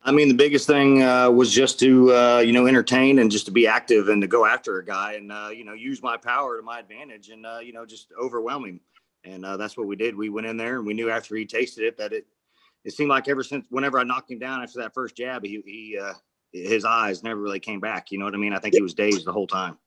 I 0.04 0.10
mean, 0.10 0.26
the 0.26 0.34
biggest 0.34 0.66
thing 0.66 1.02
uh, 1.04 1.30
was 1.30 1.52
just 1.52 1.78
to 1.80 2.12
uh, 2.12 2.38
you 2.40 2.52
know 2.52 2.66
entertain 2.66 3.20
and 3.20 3.30
just 3.30 3.46
to 3.46 3.52
be 3.52 3.68
active 3.68 4.08
and 4.08 4.20
to 4.20 4.26
go 4.26 4.44
after 4.44 4.78
a 4.78 4.84
guy 4.84 5.12
and 5.12 5.30
uh, 5.30 5.50
you 5.54 5.64
know 5.64 5.74
use 5.74 6.02
my 6.02 6.16
power 6.16 6.56
to 6.56 6.62
my 6.62 6.80
advantage 6.80 7.28
and 7.28 7.46
uh, 7.46 7.60
you 7.62 7.72
know 7.72 7.86
just 7.86 8.08
overwhelm 8.20 8.64
him. 8.64 8.80
And 9.24 9.46
uh, 9.46 9.56
that's 9.56 9.76
what 9.76 9.86
we 9.86 9.94
did. 9.94 10.16
We 10.16 10.28
went 10.28 10.48
in 10.48 10.56
there 10.56 10.78
and 10.78 10.86
we 10.86 10.94
knew 10.94 11.08
after 11.08 11.36
he 11.36 11.46
tasted 11.46 11.84
it 11.84 11.96
that 11.98 12.12
it 12.12 12.26
it 12.84 12.92
seemed 12.92 13.10
like 13.10 13.28
ever 13.28 13.44
since 13.44 13.64
whenever 13.70 14.00
I 14.00 14.02
knocked 14.02 14.32
him 14.32 14.40
down 14.40 14.60
after 14.60 14.80
that 14.80 14.92
first 14.92 15.16
jab, 15.16 15.44
he 15.44 15.62
he 15.64 15.98
uh, 16.02 16.14
his 16.52 16.84
eyes 16.84 17.22
never 17.22 17.40
really 17.40 17.60
came 17.60 17.80
back. 17.80 18.10
You 18.10 18.18
know 18.18 18.24
what 18.24 18.34
I 18.34 18.38
mean? 18.38 18.52
I 18.52 18.58
think 18.58 18.74
he 18.74 18.82
was 18.82 18.94
dazed 18.94 19.24
the 19.24 19.32
whole 19.32 19.46
time. 19.46 19.78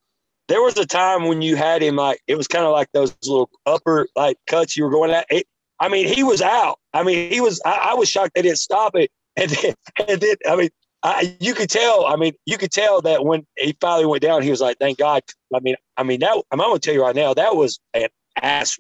There 0.48 0.62
was 0.62 0.78
a 0.78 0.86
time 0.86 1.28
when 1.28 1.42
you 1.42 1.56
had 1.56 1.82
him 1.82 1.96
like 1.96 2.22
it 2.28 2.36
was 2.36 2.48
kind 2.48 2.66
of 2.66 2.72
like 2.72 2.90
those 2.94 3.16
little 3.26 3.50
upper 3.66 4.08
like 4.16 4.38
cuts 4.48 4.78
you 4.78 4.84
were 4.84 4.92
going 4.92 5.12
at. 5.12 5.26
It, 5.30 5.48
I 5.80 5.90
mean, 5.90 6.08
he 6.08 6.24
was 6.24 6.42
out. 6.42 6.80
I 6.94 7.04
mean, 7.04 7.32
he 7.32 7.42
was. 7.42 7.62
I, 7.66 7.90
I 7.92 7.94
was 7.96 8.10
shocked 8.10 8.32
they 8.36 8.44
didn't 8.44 8.60
stop 8.60 8.96
it 8.96 9.12
and 9.38 9.52
then, 9.52 9.74
and 10.08 10.22
then 10.22 10.36
I 10.50 10.56
mean, 10.56 10.70
I, 11.04 11.36
you 11.40 11.54
could 11.54 11.70
tell. 11.70 12.06
I 12.06 12.16
mean, 12.16 12.34
you 12.46 12.58
could 12.58 12.72
tell 12.72 13.02
that 13.02 13.26
when 13.26 13.46
he 13.58 13.76
finally 13.82 14.06
went 14.06 14.24
down, 14.24 14.42
he 14.42 14.50
was 14.50 14.62
like, 14.62 14.78
"Thank 14.80 14.98
God." 14.98 15.24
I 15.54 15.60
mean, 15.60 15.76
I 15.98 16.04
mean 16.04 16.22
that. 16.22 16.42
I'm 16.52 16.60
gonna 16.60 16.80
tell 16.80 16.94
you 16.94 17.04
right 17.04 17.16
now, 17.16 17.34
that 17.34 17.56
was 17.56 17.80
an 17.94 18.08
ass. 18.42 18.78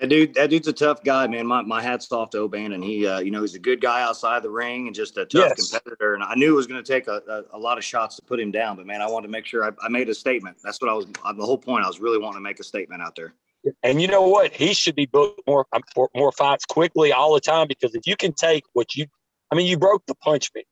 That 0.00 0.08
dude, 0.08 0.34
that 0.34 0.48
dude's 0.48 0.66
a 0.66 0.72
tough 0.72 1.04
guy, 1.04 1.26
man. 1.26 1.46
My, 1.46 1.60
my 1.60 1.82
hat's 1.82 2.10
off 2.10 2.30
to 2.30 2.38
O'Bannon. 2.38 2.80
He, 2.80 3.06
uh, 3.06 3.20
you 3.20 3.30
know, 3.30 3.42
he's 3.42 3.54
a 3.54 3.58
good 3.58 3.82
guy 3.82 4.02
outside 4.02 4.42
the 4.42 4.48
ring 4.48 4.86
and 4.86 4.94
just 4.96 5.18
a 5.18 5.26
tough 5.26 5.52
yes. 5.56 5.70
competitor. 5.70 6.14
And 6.14 6.22
I 6.22 6.34
knew 6.36 6.52
it 6.54 6.56
was 6.56 6.66
going 6.66 6.82
to 6.82 6.92
take 6.92 7.06
a, 7.06 7.22
a, 7.28 7.56
a, 7.56 7.58
lot 7.58 7.76
of 7.76 7.84
shots 7.84 8.16
to 8.16 8.22
put 8.22 8.40
him 8.40 8.50
down. 8.50 8.76
But 8.76 8.86
man, 8.86 9.02
I 9.02 9.06
wanted 9.06 9.26
to 9.26 9.32
make 9.32 9.44
sure 9.44 9.62
I, 9.62 9.72
I 9.82 9.88
made 9.90 10.08
a 10.08 10.14
statement. 10.14 10.56
That's 10.64 10.80
what 10.80 10.90
I 10.90 10.94
was. 10.94 11.04
The 11.04 11.44
whole 11.44 11.58
point. 11.58 11.84
I 11.84 11.86
was 11.86 12.00
really 12.00 12.18
wanting 12.18 12.38
to 12.38 12.40
make 12.40 12.60
a 12.60 12.64
statement 12.64 13.02
out 13.02 13.14
there. 13.14 13.34
And 13.82 14.00
you 14.00 14.08
know 14.08 14.26
what? 14.26 14.54
He 14.54 14.72
should 14.72 14.94
be 14.94 15.04
booked 15.04 15.42
more 15.46 15.66
um, 15.72 15.82
more 16.14 16.32
fights 16.32 16.64
quickly 16.64 17.12
all 17.12 17.34
the 17.34 17.40
time 17.40 17.68
because 17.68 17.94
if 17.94 18.06
you 18.06 18.16
can 18.16 18.32
take 18.32 18.64
what 18.72 18.96
you 18.96 19.04
I 19.50 19.54
mean, 19.54 19.66
you 19.66 19.76
broke 19.76 20.06
the 20.06 20.14
punch 20.14 20.50
me, 20.54 20.64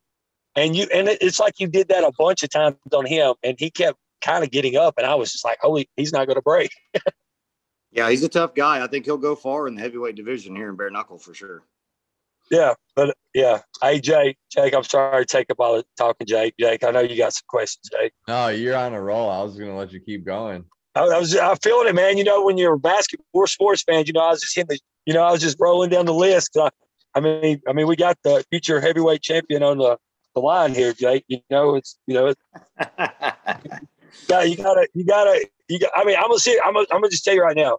and 0.57 0.75
you 0.75 0.87
and 0.93 1.09
it's 1.09 1.39
like 1.39 1.61
you 1.61 1.67
did 1.67 1.89
that 1.89 2.05
a 2.05 2.13
bunch 2.19 2.43
of 2.43 2.51
times 2.51 2.77
on 2.95 3.05
him, 3.05 3.35
and 3.43 3.57
he 3.59 3.71
kept 3.71 3.99
kind 4.23 4.43
of 4.43 4.51
getting 4.51 4.77
up, 4.77 4.95
and 4.97 5.07
I 5.07 5.15
was 5.17 5.33
just 5.33 5.45
like, 5.45 5.59
holy, 5.61 5.89
he's 5.97 6.13
not 6.13 6.27
going 6.27 6.37
to 6.37 6.43
break. 6.43 6.71
yeah, 7.93 8.11
he's 8.11 8.23
a 8.23 8.29
tough 8.29 8.55
guy. 8.55 8.83
I 8.83 8.87
think 8.87 9.05
he'll 9.05 9.17
go 9.17 9.35
far 9.35 9.67
in 9.69 9.75
the 9.75 9.81
heavyweight 9.81 10.17
division 10.17 10.55
here 10.55 10.69
in 10.69 10.77
bare 10.77 10.91
knuckle 10.91 11.19
for 11.19 11.35
sure. 11.35 11.63
Yeah, 12.51 12.75
but 12.97 13.15
yeah. 13.35 13.61
Hey, 13.83 14.01
Jake, 14.01 14.39
Jake, 14.51 14.75
I'm 14.75 14.85
sorry 14.85 15.25
to 15.25 15.31
take 15.31 15.51
up 15.51 15.61
all 15.61 15.77
the 15.77 15.85
talking, 15.97 16.27
Jake. 16.27 16.55
Jake, 16.59 16.83
I 16.83 16.91
know 16.91 17.01
you 17.01 17.17
got 17.17 17.35
some 17.35 17.45
questions, 17.49 17.91
Jake. 17.91 18.13
No, 18.27 18.49
you're 18.49 18.77
on 18.77 18.95
a 18.95 19.01
roll. 19.01 19.31
I 19.31 19.43
was 19.43 19.57
going 19.57 19.71
to 19.71 19.77
let 19.77 19.93
you 19.93 20.01
keep 20.01 20.25
going. 20.25 20.65
I, 20.95 21.01
I 21.01 21.19
was, 21.19 21.37
I 21.37 21.55
feeling 21.57 21.89
it, 21.89 21.95
man. 21.95 22.17
You 22.17 22.25
know, 22.25 22.45
when 22.45 22.57
you're 22.57 22.75
a 22.75 22.79
basketball 22.79 23.47
sports 23.47 23.83
fan, 23.83 24.05
you 24.07 24.13
know, 24.13 24.21
I 24.21 24.31
was 24.31 24.41
just 24.41 24.55
hitting 24.55 24.69
the, 24.69 24.81
you 25.05 25.15
know, 25.15 25.23
I 25.23 25.31
was 25.31 25.41
just 25.41 25.59
rolling 25.61 25.91
down 25.91 26.07
the 26.07 26.15
list. 26.15 26.57
I, 26.57 26.71
I 27.15 27.21
mean, 27.21 27.61
I 27.69 27.73
mean, 27.73 27.87
we 27.87 27.97
got 27.97 28.17
the 28.23 28.45
future 28.51 28.81
heavyweight 28.81 29.23
champion 29.23 29.63
on 29.63 29.79
the, 29.79 29.99
the 30.35 30.41
line 30.41 30.75
here, 30.75 30.93
Jake. 30.93 31.25
You 31.29 31.41
know, 31.51 31.75
it's 31.75 31.99
you 32.07 32.15
know, 32.15 32.35
yeah, 34.29 34.43
you 34.43 34.57
gotta, 34.57 34.89
you 34.95 35.05
gotta, 35.05 35.47
you 35.69 35.79
got. 35.79 35.91
I 35.97 36.05
mean, 36.05 36.17
I'm 36.17 36.29
gonna 36.29 36.39
see. 36.39 36.59
I'm 36.65 36.75
gonna, 36.75 36.87
I'm 36.93 37.01
gonna 37.01 37.11
just 37.11 37.25
tell 37.25 37.35
you 37.35 37.43
right 37.43 37.57
now, 37.57 37.79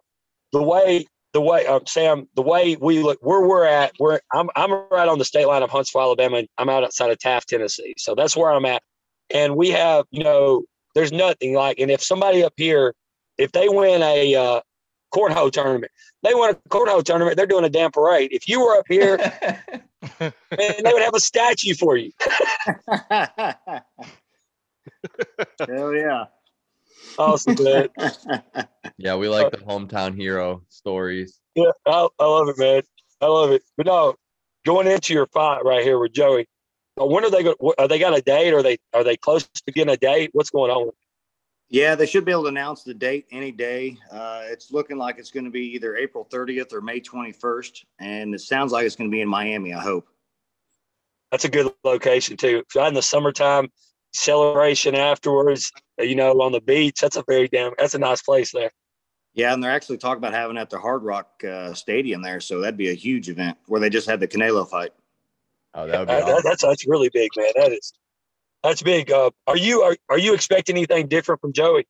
the 0.52 0.62
way, 0.62 1.06
the 1.32 1.40
way, 1.40 1.66
um, 1.66 1.82
Sam, 1.86 2.28
the 2.36 2.42
way 2.42 2.76
we 2.80 3.02
look, 3.02 3.18
where 3.22 3.42
we're 3.42 3.64
at, 3.64 3.92
we're, 4.00 4.20
I'm, 4.34 4.48
I'm 4.56 4.72
right 4.90 5.08
on 5.08 5.18
the 5.18 5.24
state 5.24 5.46
line 5.46 5.62
of 5.62 5.70
Huntsville, 5.70 6.02
Alabama. 6.02 6.38
And 6.38 6.48
I'm 6.58 6.68
out 6.68 6.84
outside 6.84 7.10
of 7.10 7.18
Taft, 7.18 7.48
Tennessee, 7.48 7.94
so 7.98 8.14
that's 8.14 8.36
where 8.36 8.50
I'm 8.52 8.64
at. 8.64 8.82
and 9.30 9.56
we 9.56 9.70
have, 9.70 10.04
you 10.10 10.24
know, 10.24 10.64
there's 10.94 11.12
nothing 11.12 11.54
like, 11.54 11.78
and 11.78 11.90
if 11.90 12.02
somebody 12.02 12.42
up 12.42 12.52
here, 12.56 12.94
if 13.38 13.52
they 13.52 13.68
win 13.68 14.02
a 14.02 14.34
uh, 14.34 14.60
cornhole 15.14 15.52
tournament, 15.52 15.92
they 16.22 16.34
win 16.34 16.50
a 16.50 16.54
cornhole 16.68 17.04
tournament, 17.04 17.36
they're 17.36 17.46
doing 17.46 17.64
a 17.64 17.70
damn 17.70 17.90
parade. 17.90 18.30
If 18.32 18.48
you 18.48 18.60
were 18.60 18.76
up 18.76 18.86
here, 18.88 19.16
man, 20.20 20.32
they 20.50 20.92
would 20.92 21.02
have 21.02 21.14
a 21.14 21.20
statue 21.20 21.74
for 21.74 21.96
you. 21.96 22.12
Hell 25.68 25.94
yeah. 25.94 26.24
Awesome, 27.18 27.56
man. 27.60 27.88
yeah, 28.98 29.16
we 29.16 29.28
like 29.28 29.50
the 29.50 29.58
hometown 29.58 30.16
hero 30.16 30.62
stories. 30.68 31.40
Yeah, 31.54 31.70
I, 31.86 32.08
I 32.18 32.26
love 32.26 32.48
it, 32.48 32.58
man. 32.58 32.82
I 33.20 33.26
love 33.26 33.50
it. 33.50 33.62
But 33.76 33.86
no, 33.86 34.14
going 34.64 34.86
into 34.86 35.14
your 35.14 35.26
fight 35.26 35.64
right 35.64 35.82
here 35.82 35.98
with 35.98 36.12
Joey, 36.12 36.46
uh, 37.00 37.06
when 37.06 37.24
are 37.24 37.30
they 37.30 37.42
going? 37.42 37.56
Are 37.78 37.88
they 37.88 37.98
got 37.98 38.16
a 38.16 38.22
date? 38.22 38.52
Are 38.52 38.62
they 38.62 38.78
are 38.92 39.04
they 39.04 39.16
close 39.16 39.44
to 39.48 39.72
getting 39.72 39.92
a 39.92 39.96
date? 39.96 40.30
What's 40.32 40.50
going 40.50 40.70
on? 40.70 40.90
Yeah, 41.68 41.94
they 41.94 42.06
should 42.06 42.24
be 42.24 42.32
able 42.32 42.42
to 42.42 42.48
announce 42.48 42.82
the 42.82 42.94
date 42.94 43.26
any 43.30 43.52
day. 43.52 43.96
Uh, 44.10 44.42
it's 44.44 44.72
looking 44.72 44.98
like 44.98 45.18
it's 45.18 45.30
going 45.30 45.44
to 45.44 45.52
be 45.52 45.74
either 45.74 45.96
April 45.96 46.26
30th 46.28 46.72
or 46.72 46.80
May 46.80 47.00
21st, 47.00 47.84
and 48.00 48.34
it 48.34 48.40
sounds 48.40 48.72
like 48.72 48.86
it's 48.86 48.96
going 48.96 49.08
to 49.08 49.14
be 49.14 49.20
in 49.20 49.28
Miami. 49.28 49.72
I 49.72 49.80
hope. 49.80 50.08
That's 51.30 51.44
a 51.44 51.48
good 51.48 51.72
location 51.84 52.36
too. 52.36 52.64
In 52.74 52.94
the 52.94 53.02
summertime, 53.02 53.70
celebration 54.12 54.94
afterwards, 54.94 55.72
uh, 56.00 56.02
you 56.04 56.14
know, 56.14 56.32
on 56.40 56.52
the 56.52 56.60
beach. 56.60 57.00
That's 57.00 57.16
a 57.16 57.24
very 57.26 57.48
damn. 57.48 57.72
That's 57.78 57.94
a 57.94 57.98
nice 57.98 58.22
place 58.22 58.52
there. 58.52 58.70
Yeah, 59.34 59.52
and 59.54 59.62
they're 59.62 59.70
actually 59.70 59.98
talking 59.98 60.18
about 60.18 60.32
having 60.32 60.56
at 60.58 60.70
the 60.70 60.78
Hard 60.78 61.02
Rock 61.04 61.42
uh, 61.44 61.72
Stadium 61.72 62.20
there, 62.20 62.40
so 62.40 62.60
that'd 62.60 62.76
be 62.76 62.90
a 62.90 62.94
huge 62.94 63.28
event 63.28 63.56
where 63.66 63.80
they 63.80 63.88
just 63.88 64.08
had 64.08 64.18
the 64.18 64.26
Canelo 64.26 64.68
fight. 64.68 64.92
Oh, 65.74 65.86
that 65.86 65.98
would 66.00 66.08
be 66.08 66.14
Uh, 66.14 66.16
awesome. 66.22 66.34
that- 66.34 66.42
that's 66.44 66.62
that's 66.62 66.86
really 66.88 67.10
big, 67.12 67.30
man. 67.36 67.52
That 67.54 67.72
is 67.72 67.92
that's 68.62 68.82
big. 68.82 69.10
Uh, 69.12 69.30
are 69.46 69.56
you 69.56 69.82
are, 69.82 69.96
are 70.08 70.18
you 70.18 70.34
expecting 70.34 70.76
anything 70.76 71.06
different 71.06 71.40
from 71.40 71.52
Joey? 71.52 71.86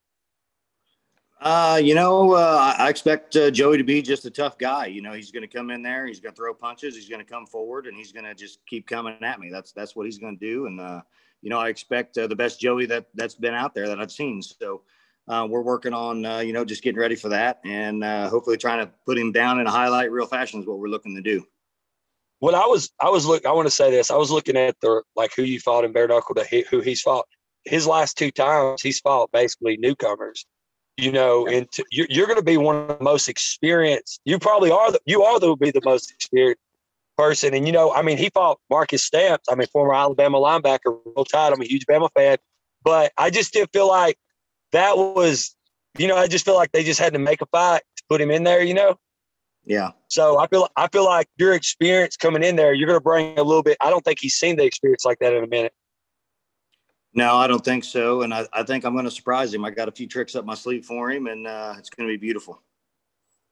Uh, 1.40 1.80
you 1.82 1.94
know, 1.94 2.32
uh, 2.32 2.74
I 2.76 2.90
expect 2.90 3.34
uh, 3.34 3.50
Joey 3.50 3.78
to 3.78 3.84
be 3.84 4.02
just 4.02 4.26
a 4.26 4.30
tough 4.30 4.58
guy. 4.58 4.86
You 4.86 5.00
know, 5.00 5.14
he's 5.14 5.30
going 5.30 5.42
to 5.42 5.48
come 5.48 5.70
in 5.70 5.82
there, 5.82 6.06
he's 6.06 6.20
going 6.20 6.34
to 6.34 6.36
throw 6.36 6.52
punches, 6.52 6.94
he's 6.94 7.08
going 7.08 7.24
to 7.24 7.30
come 7.30 7.46
forward, 7.46 7.86
and 7.86 7.96
he's 7.96 8.12
going 8.12 8.26
to 8.26 8.34
just 8.34 8.58
keep 8.66 8.86
coming 8.86 9.16
at 9.22 9.40
me. 9.40 9.48
That's 9.50 9.72
that's 9.72 9.96
what 9.96 10.04
he's 10.04 10.18
going 10.18 10.38
to 10.38 10.46
do. 10.46 10.66
And 10.66 10.78
uh, 10.78 11.00
you 11.40 11.48
know, 11.48 11.58
I 11.58 11.68
expect 11.68 12.18
uh, 12.18 12.26
the 12.26 12.36
best 12.36 12.60
Joey 12.60 12.84
that 12.86 13.06
that's 13.14 13.34
been 13.34 13.54
out 13.54 13.74
there 13.74 13.88
that 13.88 13.98
I've 13.98 14.12
seen. 14.12 14.42
So 14.42 14.82
uh, 15.28 15.46
we're 15.48 15.62
working 15.62 15.94
on 15.94 16.26
uh, 16.26 16.40
you 16.40 16.52
know 16.52 16.62
just 16.62 16.82
getting 16.82 17.00
ready 17.00 17.16
for 17.16 17.30
that, 17.30 17.60
and 17.64 18.04
hopefully 18.04 18.58
trying 18.58 18.84
to 18.84 18.92
put 19.06 19.16
him 19.16 19.32
down 19.32 19.60
in 19.60 19.66
a 19.66 19.70
highlight 19.70 20.12
real 20.12 20.26
fashion 20.26 20.60
is 20.60 20.66
what 20.66 20.78
we're 20.78 20.88
looking 20.88 21.16
to 21.16 21.22
do. 21.22 21.42
When 22.40 22.54
I 22.54 22.66
was 22.66 22.90
I 23.00 23.08
was 23.08 23.24
look 23.24 23.46
I 23.46 23.52
want 23.52 23.66
to 23.66 23.74
say 23.74 23.90
this. 23.90 24.10
I 24.10 24.16
was 24.16 24.30
looking 24.30 24.58
at 24.58 24.76
the 24.82 25.02
like 25.16 25.30
who 25.34 25.42
you 25.42 25.58
fought 25.58 25.86
in 25.86 25.92
bare 25.92 26.06
knuckle 26.06 26.34
to 26.34 26.64
who 26.70 26.80
he's 26.80 27.00
fought. 27.00 27.24
His 27.64 27.86
last 27.86 28.18
two 28.18 28.30
times 28.30 28.82
he's 28.82 29.00
fought 29.00 29.30
basically 29.32 29.78
newcomers. 29.78 30.44
You 31.00 31.12
know, 31.12 31.46
and 31.46 31.70
to, 31.72 31.84
you're, 31.90 32.06
you're 32.10 32.26
going 32.26 32.38
to 32.38 32.44
be 32.44 32.56
one 32.56 32.76
of 32.76 32.98
the 32.98 33.04
most 33.04 33.28
experienced. 33.28 34.20
You 34.24 34.38
probably 34.38 34.70
are. 34.70 34.92
The, 34.92 35.00
you 35.06 35.22
are 35.22 35.40
the 35.40 35.56
be 35.56 35.70
the 35.70 35.80
most 35.84 36.10
experienced 36.10 36.60
person. 37.16 37.54
And 37.54 37.66
you 37.66 37.72
know, 37.72 37.92
I 37.92 38.02
mean, 38.02 38.18
he 38.18 38.30
fought 38.30 38.58
Marcus 38.68 39.04
Stamps. 39.04 39.48
I 39.48 39.54
mean, 39.54 39.66
former 39.72 39.94
Alabama 39.94 40.38
linebacker. 40.38 40.98
Real 41.04 41.24
tight. 41.24 41.52
I'm 41.52 41.60
a 41.60 41.64
huge 41.64 41.86
Bama 41.86 42.08
fan, 42.14 42.36
but 42.84 43.12
I 43.16 43.30
just 43.30 43.52
didn't 43.52 43.72
feel 43.72 43.88
like 43.88 44.16
that 44.72 44.96
was. 44.96 45.56
You 45.98 46.06
know, 46.06 46.16
I 46.16 46.28
just 46.28 46.44
feel 46.44 46.54
like 46.54 46.70
they 46.72 46.84
just 46.84 47.00
had 47.00 47.14
to 47.14 47.18
make 47.18 47.42
a 47.42 47.46
fight 47.46 47.82
to 47.96 48.02
put 48.08 48.20
him 48.20 48.30
in 48.30 48.44
there. 48.44 48.62
You 48.62 48.74
know. 48.74 48.96
Yeah. 49.64 49.90
So 50.08 50.38
I 50.38 50.46
feel 50.48 50.68
I 50.76 50.88
feel 50.88 51.04
like 51.04 51.28
your 51.36 51.54
experience 51.54 52.16
coming 52.16 52.42
in 52.42 52.56
there, 52.56 52.74
you're 52.74 52.86
going 52.86 52.98
to 52.98 53.02
bring 53.02 53.38
a 53.38 53.42
little 53.42 53.62
bit. 53.62 53.76
I 53.80 53.90
don't 53.90 54.04
think 54.04 54.18
he's 54.20 54.34
seen 54.34 54.56
the 54.56 54.64
experience 54.64 55.04
like 55.04 55.18
that 55.20 55.32
in 55.32 55.44
a 55.44 55.46
minute. 55.46 55.72
No, 57.12 57.34
I 57.36 57.48
don't 57.48 57.64
think 57.64 57.82
so, 57.82 58.22
and 58.22 58.32
I, 58.32 58.46
I 58.52 58.62
think 58.62 58.84
I'm 58.84 58.92
going 58.92 59.04
to 59.04 59.10
surprise 59.10 59.52
him. 59.52 59.64
I 59.64 59.70
got 59.70 59.88
a 59.88 59.92
few 59.92 60.06
tricks 60.06 60.36
up 60.36 60.44
my 60.44 60.54
sleeve 60.54 60.84
for 60.84 61.10
him, 61.10 61.26
and 61.26 61.46
uh, 61.46 61.74
it's 61.76 61.90
going 61.90 62.08
to 62.08 62.12
be 62.12 62.16
beautiful. 62.16 62.62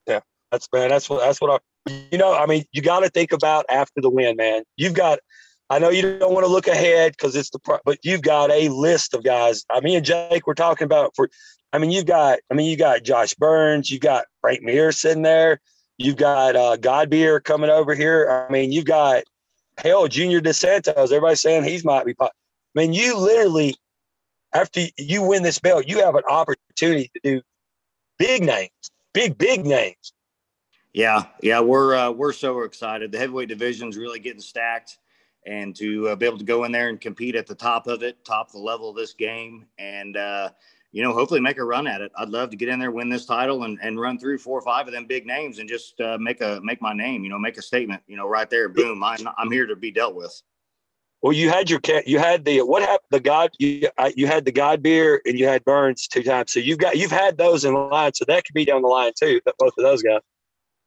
Yeah, 0.06 0.20
that's 0.52 0.68
man. 0.72 0.90
That's 0.90 1.10
what 1.10 1.20
that's 1.20 1.40
what 1.40 1.60
I. 1.86 1.92
You 2.12 2.18
know, 2.18 2.34
I 2.34 2.46
mean, 2.46 2.64
you 2.72 2.82
got 2.82 3.00
to 3.00 3.08
think 3.08 3.32
about 3.32 3.64
after 3.68 4.00
the 4.00 4.10
win, 4.10 4.36
man. 4.36 4.62
You've 4.76 4.94
got. 4.94 5.18
I 5.70 5.78
know 5.78 5.90
you 5.90 6.18
don't 6.18 6.32
want 6.32 6.46
to 6.46 6.52
look 6.52 6.66
ahead 6.66 7.12
because 7.12 7.36
it's 7.36 7.50
the, 7.50 7.58
but 7.84 7.98
you've 8.02 8.22
got 8.22 8.50
a 8.50 8.68
list 8.70 9.12
of 9.12 9.22
guys. 9.22 9.64
I 9.70 9.80
mean, 9.80 9.96
and 9.96 10.06
Jake, 10.06 10.46
we're 10.46 10.54
talking 10.54 10.84
about 10.84 11.12
for. 11.16 11.28
I 11.72 11.78
mean, 11.78 11.90
you've 11.90 12.06
got. 12.06 12.38
I 12.50 12.54
mean, 12.54 12.66
you 12.70 12.76
got 12.76 13.02
Josh 13.02 13.34
Burns. 13.34 13.90
You've 13.90 14.02
got 14.02 14.26
Frank 14.40 14.62
Mir 14.62 14.92
sitting 14.92 15.22
there. 15.22 15.60
You've 15.98 16.16
got 16.16 16.54
uh, 16.54 16.76
Godbeer 16.76 17.42
coming 17.42 17.70
over 17.70 17.94
here. 17.96 18.46
I 18.48 18.52
mean, 18.52 18.70
you've 18.70 18.84
got 18.84 19.24
hell, 19.78 20.06
Junior 20.06 20.40
dos 20.40 20.58
Santos. 20.58 21.10
Everybody's 21.10 21.40
saying 21.40 21.64
he's 21.64 21.84
might 21.84 22.06
be. 22.06 22.14
pop- 22.14 22.32
I 22.76 22.80
mean, 22.80 22.92
you 22.92 23.18
literally, 23.18 23.74
after 24.52 24.82
you 24.96 25.22
win 25.22 25.42
this 25.42 25.58
belt, 25.58 25.88
you 25.88 26.00
have 26.04 26.14
an 26.14 26.24
opportunity 26.28 27.10
to 27.14 27.20
do 27.22 27.42
big 28.18 28.42
names, 28.42 28.70
big 29.12 29.38
big 29.38 29.64
names. 29.64 30.12
Yeah, 30.92 31.24
yeah, 31.42 31.60
we're 31.60 31.94
uh, 31.94 32.10
we're 32.10 32.32
so 32.32 32.62
excited. 32.62 33.12
The 33.12 33.18
heavyweight 33.18 33.48
division's 33.48 33.96
really 33.96 34.18
getting 34.18 34.40
stacked, 34.40 34.98
and 35.46 35.74
to 35.76 36.08
uh, 36.08 36.16
be 36.16 36.26
able 36.26 36.38
to 36.38 36.44
go 36.44 36.64
in 36.64 36.72
there 36.72 36.88
and 36.88 37.00
compete 37.00 37.36
at 37.36 37.46
the 37.46 37.54
top 37.54 37.86
of 37.86 38.02
it, 38.02 38.24
top 38.24 38.52
the 38.52 38.58
level 38.58 38.90
of 38.90 38.96
this 38.96 39.12
game, 39.12 39.66
and 39.78 40.16
uh, 40.16 40.50
you 40.92 41.02
know, 41.02 41.12
hopefully 41.12 41.40
make 41.40 41.58
a 41.58 41.64
run 41.64 41.86
at 41.86 42.00
it. 42.00 42.10
I'd 42.16 42.30
love 42.30 42.50
to 42.50 42.56
get 42.56 42.68
in 42.68 42.78
there, 42.78 42.90
win 42.90 43.10
this 43.10 43.26
title, 43.26 43.64
and, 43.64 43.78
and 43.82 44.00
run 44.00 44.18
through 44.18 44.38
four 44.38 44.58
or 44.58 44.62
five 44.62 44.86
of 44.86 44.92
them 44.92 45.06
big 45.06 45.26
names, 45.26 45.58
and 45.58 45.68
just 45.68 46.00
uh, 46.00 46.16
make 46.18 46.40
a 46.40 46.60
make 46.62 46.80
my 46.80 46.94
name. 46.94 47.24
You 47.24 47.30
know, 47.30 47.38
make 47.38 47.58
a 47.58 47.62
statement. 47.62 48.02
You 48.06 48.16
know, 48.16 48.28
right 48.28 48.48
there, 48.48 48.68
boom. 48.68 49.04
I'm 49.04 49.28
I'm 49.36 49.50
here 49.50 49.66
to 49.66 49.76
be 49.76 49.90
dealt 49.90 50.14
with. 50.14 50.42
Well, 51.22 51.32
you 51.32 51.50
had 51.50 51.68
your 51.68 51.80
ca- 51.80 52.02
you 52.06 52.18
had 52.18 52.44
the 52.44 52.62
what 52.62 52.82
happened 52.82 53.08
the 53.10 53.20
God 53.20 53.50
you 53.58 53.88
I- 53.98 54.12
you 54.16 54.26
had 54.26 54.44
the 54.44 54.52
Godbeer 54.52 55.18
and 55.26 55.38
you 55.38 55.46
had 55.48 55.64
Burns 55.64 56.06
two 56.06 56.22
times. 56.22 56.52
So 56.52 56.60
you've 56.60 56.78
got 56.78 56.96
you've 56.96 57.10
had 57.10 57.38
those 57.38 57.64
in 57.64 57.74
line. 57.74 58.14
So 58.14 58.24
that 58.26 58.44
could 58.44 58.54
be 58.54 58.64
down 58.64 58.82
the 58.82 58.88
line 58.88 59.12
too. 59.18 59.40
Both 59.58 59.72
of 59.76 59.84
those 59.84 60.02
guys. 60.02 60.20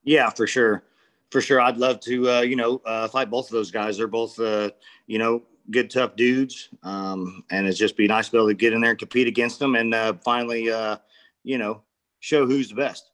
Yeah, 0.04 0.30
for 0.30 0.48
sure, 0.48 0.84
for 1.32 1.42
sure. 1.42 1.62
I'd 1.62 1.78
love 1.78 2.00
to, 2.02 2.30
uh, 2.30 2.42
you 2.42 2.56
know, 2.56 2.82
uh, 2.86 3.08
fight 3.08 3.30
both 3.30 3.48
of 3.48 3.52
those 3.52 3.72
guys. 3.72 3.98
They're 3.98 4.08
both, 4.08 4.40
uh, 4.40 4.72
you 5.06 5.20
know, 5.20 5.44
good, 5.70 5.92
tough 5.92 6.16
dudes, 6.16 6.70
um, 6.82 7.44
and 7.52 7.68
it's 7.68 7.78
just 7.78 7.96
be 7.98 8.08
nice 8.08 8.26
to 8.28 8.32
be 8.32 8.38
able 8.40 8.48
to 8.48 8.54
get 8.56 8.74
in 8.74 8.82
there 8.82 8.92
and 8.92 9.00
compete 9.00 9.28
against 9.28 9.60
them, 9.60 9.76
and 9.76 9.94
uh, 9.94 10.14
finally, 10.26 10.72
uh, 10.72 10.98
you 11.44 11.58
know, 11.58 11.84
show 12.20 12.48
who's 12.48 12.70
the 12.70 12.76
best. 12.76 13.12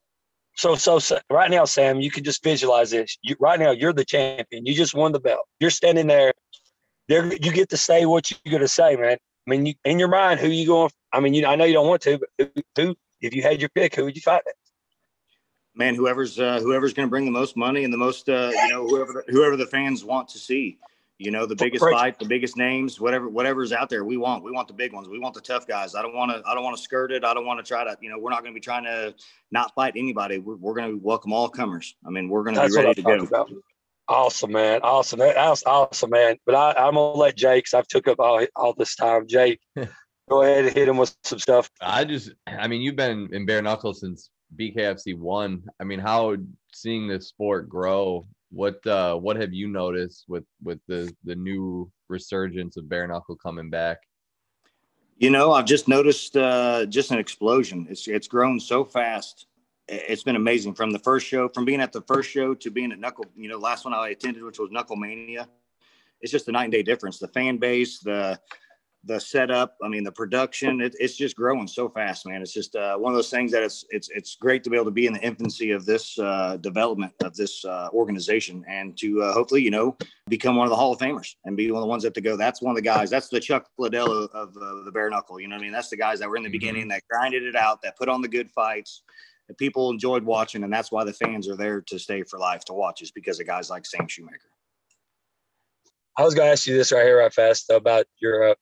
So 0.56 0.76
so, 0.76 0.98
so 0.98 1.20
right 1.30 1.52
now, 1.52 1.66
Sam, 1.66 2.00
you 2.00 2.10
can 2.10 2.24
just 2.24 2.44
visualize 2.44 2.92
this. 2.92 3.18
You, 3.22 3.36
right 3.40 3.60
now, 3.60 3.72
you're 3.72 3.94
the 3.94 4.06
champion. 4.06 4.66
You 4.66 4.74
just 4.74 4.96
won 4.96 5.12
the 5.12 5.20
belt. 5.20 5.48
You're 5.60 5.70
standing 5.70 6.08
there. 6.08 6.34
There, 7.08 7.26
you 7.34 7.52
get 7.52 7.70
to 7.70 7.78
say 7.78 8.06
what 8.06 8.30
you're 8.30 8.52
going 8.52 8.62
to 8.62 8.68
say, 8.68 8.96
man. 8.96 9.18
I 9.48 9.50
mean, 9.50 9.66
you, 9.66 9.74
in 9.86 9.98
your 9.98 10.10
mind, 10.10 10.40
who 10.40 10.48
you 10.48 10.68
going? 10.68 10.92
I 11.14 11.22
mean, 11.22 11.34
you, 11.34 11.46
I 11.46 11.56
know 11.56 11.64
you 11.64 11.74
don't 11.74 11.88
want 11.88 12.02
to, 12.02 12.20
but 12.20 12.52
who, 12.56 12.64
who 12.76 12.96
if 13.22 13.34
you 13.34 13.42
had 13.42 13.62
your 13.62 13.70
pick, 13.70 13.96
who 13.96 14.04
would 14.04 14.16
you 14.16 14.22
fight? 14.22 14.42
Next? 14.46 14.60
Man, 15.74 15.96
whoever's 15.96 16.40
uh, 16.40 16.60
whoever's 16.60 16.94
going 16.94 17.08
to 17.08 17.10
bring 17.10 17.26
the 17.26 17.32
most 17.32 17.56
money 17.56 17.84
and 17.84 17.94
the 17.94 17.98
most, 17.98 18.30
uh, 18.30 18.52
you 18.52 18.70
know, 18.70 18.88
whoever 18.88 19.24
whoever 19.28 19.56
the 19.56 19.68
fans 19.68 20.04
want 20.04 20.28
to 20.30 20.38
see. 20.38 20.80
You 21.20 21.32
know, 21.32 21.48
the 21.48 21.56
biggest 21.56 21.84
Correct. 21.84 21.98
fight, 21.98 22.20
the 22.20 22.26
biggest 22.26 22.58
names, 22.58 23.00
whatever 23.00 23.28
whatever's 23.28 23.72
out 23.72 23.90
there, 23.90 24.04
we 24.04 24.18
want. 24.18 24.44
We 24.44 24.52
want 24.52 24.68
the 24.68 24.74
big 24.74 24.94
ones. 24.94 25.08
We 25.08 25.18
want 25.18 25.34
the 25.34 25.42
tough 25.42 25.66
guys. 25.66 25.96
I 25.96 26.04
don't 26.04 26.14
want 26.14 26.32
to. 26.32 26.44
I 26.48 26.54
don't 26.54 26.64
want 26.64 26.78
to 26.78 26.84
skirt 26.84 27.12
it. 27.12 27.24
I 27.24 27.34
don't 27.34 27.46
want 27.46 27.64
to 27.64 27.68
try 27.68 27.84
to. 27.84 27.98
You 28.02 28.10
know, 28.10 28.20
we're 28.20 28.30
not 28.30 28.42
going 28.42 28.54
to 28.54 28.56
be 28.56 28.62
trying 28.62 28.84
to 28.84 29.16
not 29.50 29.74
fight 29.74 29.94
anybody. 29.96 30.38
We're, 30.38 30.58
we're 30.58 30.76
going 30.76 30.92
to 30.92 30.98
welcome 31.04 31.34
all 31.34 31.50
comers. 31.50 31.96
I 32.06 32.12
mean, 32.12 32.30
we're 32.30 32.44
going 32.44 32.56
to 32.56 32.68
be 32.68 32.76
ready 32.76 32.94
to 32.94 33.02
go. 33.02 33.16
about. 33.16 33.50
Awesome, 34.10 34.54
man. 34.54 34.82
Awesome. 34.84 35.20
That's 35.20 35.66
awesome, 35.66 36.12
man. 36.12 36.38
But 36.46 36.56
I, 36.56 36.72
I'm 36.74 36.94
gonna 36.94 37.12
let 37.12 37.36
Jake's. 37.36 37.74
I've 37.74 37.88
took 37.88 38.08
up 38.08 38.20
all, 38.20 38.46
all 38.56 38.74
this 38.74 38.96
time. 38.96 39.28
Jake, 39.28 39.60
go 40.30 40.44
ahead 40.44 40.66
and 40.66 40.74
hit 40.74 40.88
him 40.88 40.98
with 40.98 41.16
some 41.24 41.40
stuff. 41.40 41.70
I 41.82 42.06
just, 42.06 42.32
I 42.48 42.68
mean, 42.68 42.82
you've 42.82 42.96
been 42.96 43.30
in 43.34 43.46
bare 43.46 43.62
knuckle 43.62 43.94
since 43.94 44.30
BKFC 44.58 45.18
one. 45.18 45.64
I 45.80 45.84
mean, 45.84 46.00
how 46.00 46.36
seeing 46.74 47.08
this 47.08 47.28
sport 47.28 47.68
grow? 47.68 48.26
What 48.50 48.86
uh, 48.88 49.16
what 49.16 49.36
have 49.36 49.54
you 49.54 49.68
noticed 49.68 50.24
with 50.30 50.46
with 50.64 50.80
the 50.88 51.14
the 51.26 51.36
new 51.36 51.92
resurgence 52.08 52.78
of 52.78 52.88
bare 52.88 53.08
knuckle 53.08 53.36
coming 53.36 53.70
back? 53.70 53.98
You 55.18 55.32
know, 55.32 55.52
I've 55.52 55.66
just 55.66 55.90
noticed 55.90 56.38
uh, 56.38 56.86
just 56.86 57.12
an 57.12 57.18
explosion. 57.18 57.88
It's 57.90 58.08
it's 58.08 58.30
grown 58.30 58.60
so 58.62 58.86
fast. 58.86 59.47
It's 59.89 60.24
been 60.24 60.36
amazing 60.36 60.74
from 60.74 60.91
the 60.91 61.00
first 61.00 61.25
show, 61.25 61.48
from 61.48 61.63
being 61.63 61.79
at 61.79 61.94
the 61.94 62.01
first 62.01 62.29
show 62.29 62.53
to 62.56 62.70
being 62.70 62.91
at 62.91 63.00
Knuckle. 63.00 63.25
You 63.36 63.48
know, 63.48 63.58
last 63.58 63.86
one 63.86 63.94
I 63.94 64.10
attended, 64.10 64.44
which 64.44 64.60
was 64.60 64.70
KnuckleMania. 64.70 65.48
It's 66.22 66.32
just 66.32 66.48
a 66.50 66.51
night 66.51 66.65
and 66.65 66.74
day 66.74 66.84
difference. 66.84 67.20
The 67.20 67.27
fan 67.29 67.58
base, 67.58 68.00
the 68.00 68.39
the 69.06 69.20
setup. 69.20 69.77
I 69.82 69.88
mean, 69.88 70.03
the 70.03 70.12
production. 70.12 70.82
It, 70.82 70.94
it's 71.00 71.15
just 71.15 71.38
growing 71.38 71.67
so 71.67 71.88
fast, 71.88 72.25
man. 72.27 72.41
It's 72.41 72.51
just 72.51 72.75
uh, 72.75 72.98
one 72.98 73.13
of 73.13 73.17
those 73.17 73.29
things 73.29 73.51
that 73.53 73.63
it's 73.63 73.86
it's 73.89 74.10
it's 74.10 74.36
great 74.36 74.62
to 74.65 74.70
be 74.70 74.75
able 74.75 74.86
to 74.86 74.91
be 74.91 75.06
in 75.08 75.13
the 75.13 75.22
infancy 75.22 75.72
of 75.72 75.86
this 75.86 76.20
uh, 76.20 76.58
development 76.58 77.13
of 77.24 77.34
this 77.36 77.63
uh, 77.63 77.88
organization 77.94 78.65
and 78.67 78.98
to 78.98 79.22
uh, 79.24 79.32
hopefully, 79.32 79.62
you 79.62 79.72
know, 79.72 79.96
become 80.27 80.58
one 80.58 80.65
of 80.65 80.72
the 80.72 80.75
Hall 80.75 80.91
of 80.91 81.00
Famers 81.00 81.36
and 81.46 81.56
be 81.56 81.72
one 81.72 81.77
of 81.77 81.84
the 81.84 81.88
ones 81.88 82.03
that 82.03 82.13
to 82.15 82.22
go. 82.22 82.36
That's 82.36 82.62
one 82.62 82.72
of 82.72 82.75
the 82.75 82.82
guys. 82.82 83.10
That's 83.10 83.29
the 83.29 83.39
Chuck 83.39 83.70
Liddell 83.77 84.12
of, 84.12 84.32
of 84.32 84.50
uh, 84.58 84.84
the 84.84 84.91
bare 84.91 85.10
knuckle. 85.10 85.39
You 85.39 85.48
know 85.48 85.56
what 85.56 85.62
I 85.62 85.63
mean? 85.63 85.72
That's 85.72 85.89
the 85.89 85.98
guys 85.98 86.20
that 86.20 86.27
were 86.27 86.36
in 86.36 86.44
the 86.44 86.50
Mhm. 86.50 86.51
beginning 86.53 86.88
that 86.89 87.03
grinded 87.10 87.44
it 87.44 87.56
out, 87.56 87.82
that 87.84 87.96
put 87.96 88.10
on 88.10 88.22
the 88.22 88.27
good 88.27 88.51
fights, 88.51 89.03
people 89.56 89.89
enjoyed 89.89 90.24
watching, 90.24 90.63
and 90.63 90.74
that's 90.74 90.92
why 90.92 91.04
the 91.04 91.13
fans 91.13 91.48
are 91.48 91.56
there 91.56 91.82
to 91.82 92.00
stay 92.00 92.24
for 92.24 92.38
life 92.39 92.66
to 92.66 92.74
watch 92.74 93.01
is 93.01 93.12
because 93.12 93.39
of 93.39 93.48
guys 93.48 93.70
like 93.70 93.86
Sam 93.86 94.08
Shewmaker. 94.08 94.50
I 96.18 96.24
was 96.24 96.34
gonna 96.34 96.50
ask 96.50 96.66
you 96.66 96.75
this 96.75 96.92
right 96.92 97.06
here, 97.06 97.20
right 97.20 97.34
fast 97.34 97.70
about 97.70 98.06
your. 98.20 98.50
Uh, 98.50 98.56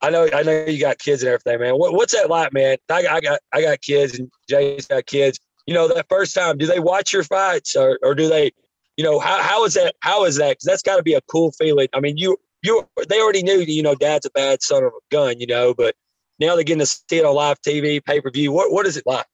I 0.00 0.10
know, 0.10 0.28
I 0.34 0.42
know 0.42 0.64
you 0.64 0.80
got 0.80 0.98
kids 0.98 1.22
and 1.22 1.28
everything, 1.28 1.60
man. 1.60 1.74
What, 1.74 1.92
what's 1.94 2.12
that 2.12 2.28
like, 2.28 2.52
man? 2.52 2.76
I, 2.90 3.06
I 3.06 3.20
got, 3.20 3.40
I 3.52 3.62
got 3.62 3.80
kids, 3.80 4.18
and 4.18 4.28
Jay's 4.48 4.86
got 4.86 5.06
kids. 5.06 5.38
You 5.66 5.74
know, 5.74 5.86
that 5.86 6.06
first 6.08 6.34
time, 6.34 6.58
do 6.58 6.66
they 6.66 6.80
watch 6.80 7.12
your 7.12 7.22
fights, 7.22 7.76
or, 7.76 8.00
or 8.02 8.16
do 8.16 8.28
they, 8.28 8.50
you 8.96 9.04
know, 9.04 9.20
how, 9.20 9.40
how 9.40 9.64
is 9.64 9.74
that? 9.74 9.94
How 10.00 10.24
is 10.24 10.36
that? 10.36 10.50
Because 10.50 10.64
that's 10.64 10.82
got 10.82 10.96
to 10.96 11.04
be 11.04 11.14
a 11.14 11.20
cool 11.30 11.52
feeling. 11.52 11.86
I 11.92 12.00
mean, 12.00 12.16
you, 12.16 12.36
you, 12.64 12.84
they 13.08 13.20
already 13.20 13.44
knew, 13.44 13.58
you 13.60 13.82
know, 13.82 13.94
dad's 13.94 14.26
a 14.26 14.30
bad 14.30 14.60
son 14.60 14.82
of 14.82 14.92
a 14.92 15.14
gun, 15.14 15.38
you 15.38 15.46
know, 15.46 15.72
but 15.72 15.94
now 16.40 16.56
they're 16.56 16.64
getting 16.64 16.80
to 16.80 16.86
see 16.86 17.18
it 17.18 17.24
on 17.24 17.36
live 17.36 17.60
TV, 17.62 18.04
pay 18.04 18.20
per 18.20 18.30
view. 18.30 18.50
What, 18.50 18.72
what 18.72 18.86
is 18.86 18.96
it 18.96 19.04
like? 19.06 19.26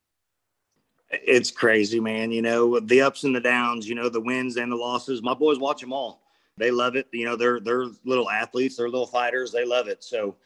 It's 1.11 1.50
crazy, 1.50 2.00
man. 2.00 2.31
You 2.31 2.43
know, 2.43 2.81
the 2.81 3.00
ups 3.00 3.25
and 3.25 3.35
the 3.35 3.41
downs, 3.41 3.88
you 3.88 3.95
know, 3.95 4.09
the 4.09 4.21
wins 4.21 4.57
and 4.57 4.71
the 4.71 4.77
losses. 4.77 5.23
My 5.23 5.35
boys 5.35 5.59
watch 5.59 5.81
them 5.81 5.93
all. 5.93 6.23
They 6.59 6.71
love 6.71 6.97
it. 6.97 7.09
You 7.12 7.25
know, 7.25 7.37
they're 7.37 7.61
they're 7.61 7.87
little 8.05 8.29
athletes, 8.29 8.77
they're 8.77 8.88
little 8.88 9.07
fighters. 9.07 9.53
They 9.53 9.65
love 9.65 9.88
it. 9.88 10.05
So 10.05 10.37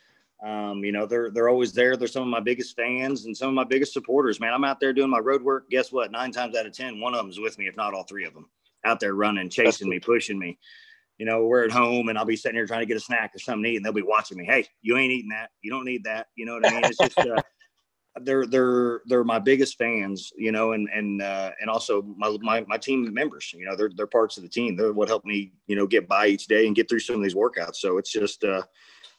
um, 0.42 0.84
you 0.84 0.90
know, 0.90 1.06
they're 1.06 1.30
they're 1.30 1.48
always 1.48 1.72
there. 1.72 1.96
They're 1.96 2.08
some 2.08 2.24
of 2.24 2.28
my 2.28 2.40
biggest 2.40 2.74
fans 2.74 3.26
and 3.26 3.36
some 3.36 3.48
of 3.48 3.54
my 3.54 3.64
biggest 3.64 3.92
supporters. 3.92 4.40
Man, 4.40 4.52
I'm 4.52 4.64
out 4.64 4.80
there 4.80 4.92
doing 4.92 5.10
my 5.10 5.20
road 5.20 5.42
work. 5.42 5.70
Guess 5.70 5.92
what? 5.92 6.10
Nine 6.10 6.32
times 6.32 6.56
out 6.56 6.66
of 6.66 6.72
ten, 6.72 7.00
one 7.00 7.14
of 7.14 7.22
them's 7.22 7.38
with 7.38 7.58
me, 7.58 7.68
if 7.68 7.76
not 7.76 7.94
all 7.94 8.02
three 8.02 8.24
of 8.24 8.34
them, 8.34 8.48
out 8.84 8.98
there 8.98 9.14
running, 9.14 9.48
chasing 9.48 9.88
me, 9.88 10.00
pushing 10.00 10.38
me. 10.38 10.58
You 11.18 11.26
know, 11.26 11.44
we're 11.44 11.64
at 11.64 11.70
home 11.70 12.08
and 12.08 12.18
I'll 12.18 12.24
be 12.24 12.34
sitting 12.34 12.56
here 12.56 12.66
trying 12.66 12.80
to 12.80 12.86
get 12.86 12.96
a 12.96 13.00
snack 13.00 13.32
or 13.36 13.38
something 13.38 13.62
to 13.62 13.70
eat, 13.70 13.76
and 13.76 13.84
they'll 13.84 13.92
be 13.92 14.02
watching 14.02 14.36
me. 14.36 14.44
Hey, 14.44 14.66
you 14.80 14.96
ain't 14.96 15.12
eating 15.12 15.30
that. 15.30 15.50
You 15.62 15.70
don't 15.70 15.84
need 15.84 16.02
that. 16.04 16.26
You 16.34 16.44
know 16.44 16.54
what 16.54 16.66
I 16.66 16.74
mean? 16.74 16.84
It's 16.86 16.98
just 16.98 17.18
uh, 17.18 17.40
they're 18.20 18.46
they're 18.46 19.00
they're 19.06 19.24
my 19.24 19.38
biggest 19.38 19.78
fans. 19.78 20.32
You 20.36 20.52
know, 20.52 20.72
and 20.72 20.88
and 20.92 21.22
uh, 21.22 21.52
and 21.60 21.70
also 21.70 22.02
my, 22.16 22.36
my 22.40 22.64
my 22.68 22.78
team 22.78 23.12
members. 23.12 23.52
You 23.56 23.64
know, 23.64 23.76
they're 23.76 23.90
they're 23.96 24.06
parts 24.06 24.36
of 24.36 24.42
the 24.42 24.48
team. 24.48 24.76
They're 24.76 24.92
what 24.92 25.08
help 25.08 25.24
me 25.24 25.52
you 25.66 25.76
know 25.76 25.86
get 25.86 26.08
by 26.08 26.26
each 26.26 26.46
day 26.46 26.66
and 26.66 26.76
get 26.76 26.88
through 26.88 27.00
some 27.00 27.16
of 27.16 27.22
these 27.22 27.34
workouts. 27.34 27.76
So 27.76 27.98
it's 27.98 28.12
just. 28.12 28.44
uh 28.44 28.62